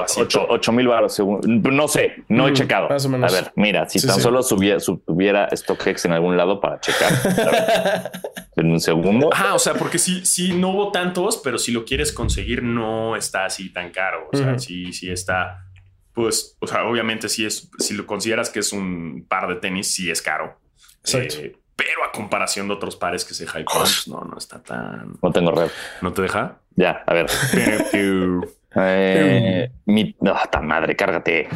[0.49, 1.21] 8 mil baros.
[1.45, 2.87] No sé, no he mm, checado.
[2.89, 8.11] A ver, mira, si tan solo subiera, subiera StockX en algún lado para checar
[8.55, 9.29] en un segundo.
[9.33, 13.15] Ah, o sea, porque sí, sí, no hubo tantos, pero si lo quieres conseguir, no
[13.15, 14.29] está así tan caro.
[14.31, 15.65] O sea, sí, sí está.
[16.13, 19.93] Pues, o sea, obviamente, si es, si lo consideras que es un par de tenis,
[19.93, 20.59] sí es caro.
[21.01, 21.35] Exacto.
[21.39, 25.13] Eh, pero a comparación de otros pares que se hypean, no, no está tan.
[25.23, 25.71] No tengo red.
[26.01, 26.57] ¿No te deja?
[26.75, 27.27] Ya, a ver.
[28.75, 31.47] eh, mi, no, tan madre, cárgate.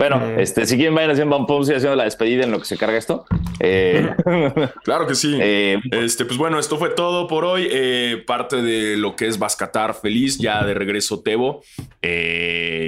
[0.00, 0.40] Bueno, mm.
[0.40, 2.96] este, si quieren vayan haciendo, podemos ir haciendo la despedida en lo que se carga
[2.96, 3.26] esto.
[3.60, 4.08] Eh,
[4.82, 5.36] claro que sí.
[5.38, 7.68] Eh, este, pues bueno, esto fue todo por hoy.
[7.70, 11.60] Eh, parte de lo que es Bascatar feliz, ya de regreso Tebo.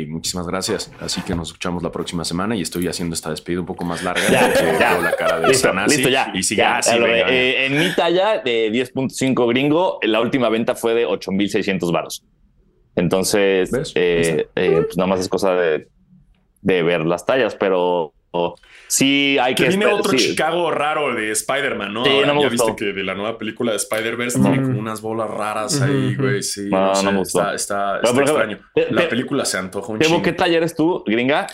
[0.08, 0.90] muchísimas gracias.
[1.00, 4.02] Así que nos escuchamos la próxima semana y estoy haciendo esta despedida un poco más
[4.02, 4.22] larga.
[4.30, 6.30] Ya, la cara de listo, listo, ya.
[6.32, 6.96] Y sigue así.
[6.96, 12.24] en mi talla de 10.5 gringo, la última venta fue de 8.600 varos.
[12.96, 15.92] Entonces, pues nada más es cosa de
[16.62, 18.14] de ver las tallas, pero
[18.88, 19.64] sí hay que...
[19.64, 22.04] Que viene otro Chicago raro de Spider-Man, ¿no?
[22.04, 25.00] Sí, no me ya viste que de la nueva película de Spider-Verse tiene como unas
[25.00, 26.42] bolas raras ahí, güey.
[26.42, 27.52] Sí, no, no, me gustó.
[27.52, 28.58] Está, está, extraño.
[28.90, 30.22] la película se antoja un chingo.
[30.22, 31.46] ¿Qué talla eres tú, gringa?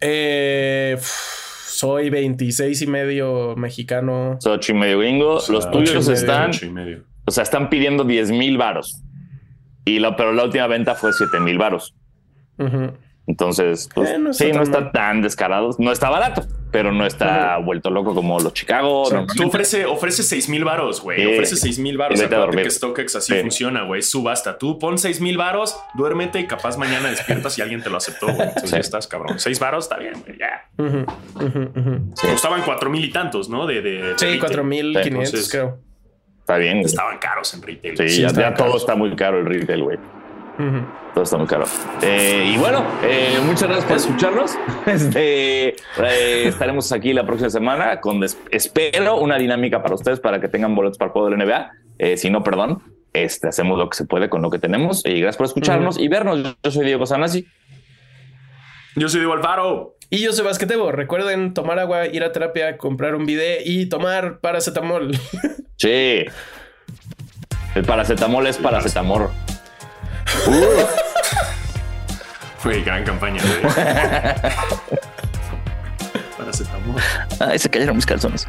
[0.00, 4.36] Eh, soy 26 y medio mexicano.
[4.40, 5.38] Soy 8 y medio gringo.
[5.48, 6.50] Los tuyos están...
[7.24, 9.02] O sea, están pidiendo 10 mil varos.
[9.84, 11.94] Y lo, pero la última venta fue 7 mil varos.
[13.28, 15.68] Entonces, pues, eh, no sí, no está tan descarado.
[15.78, 19.04] No está barato, pero no está vuelto loco como los Chicago.
[19.36, 21.34] tú ofrece, ofrece 6 mil varos, güey.
[21.34, 22.18] ofrece 6 mil varos.
[22.18, 24.00] Acuérdate que StockX así funciona, güey.
[24.00, 24.56] Subasta.
[24.56, 28.28] Tú pon 6 mil varos, duérmete y capaz mañana despiertas y alguien te lo aceptó,
[28.28, 28.48] güey.
[28.48, 29.38] Entonces ya estás, cabrón.
[29.38, 30.38] 6 varos está bien, güey.
[30.38, 30.66] Ya.
[32.30, 33.66] Costaban 4 mil y tantos, ¿no?
[33.66, 35.78] De, de, sí, 4 mil 500, creo.
[36.40, 36.78] Está bien.
[36.78, 38.08] Estaban caros en retail.
[38.08, 39.98] Sí, ya, todo está muy caro el retail, güey.
[41.14, 41.64] Todo está muy caro.
[42.02, 44.58] Eh, y bueno, eh, muchas gracias por escucharnos.
[44.86, 50.48] Este, eh, estaremos aquí la próxima semana con, espero, una dinámica para ustedes para que
[50.48, 52.16] tengan boletos para el juego del NBA.
[52.16, 52.82] si no, perdón,
[53.12, 55.04] este, hacemos lo que se puede con lo que tenemos.
[55.04, 56.56] Y gracias por escucharnos y vernos.
[56.62, 57.46] Yo soy Diego Sanasi.
[58.96, 59.96] Yo soy Diego Alfaro.
[60.10, 60.90] Y yo soy Basquetebo.
[60.90, 65.12] Recuerden tomar agua, ir a terapia, comprar un video y tomar paracetamol.
[65.80, 66.24] Sí.
[67.76, 69.30] El paracetamol es paracetamol.
[72.58, 73.62] Fue gran campaña, güey.
[76.36, 77.00] Paracetamol.
[77.40, 78.46] Ay, se cayeron mis calzones.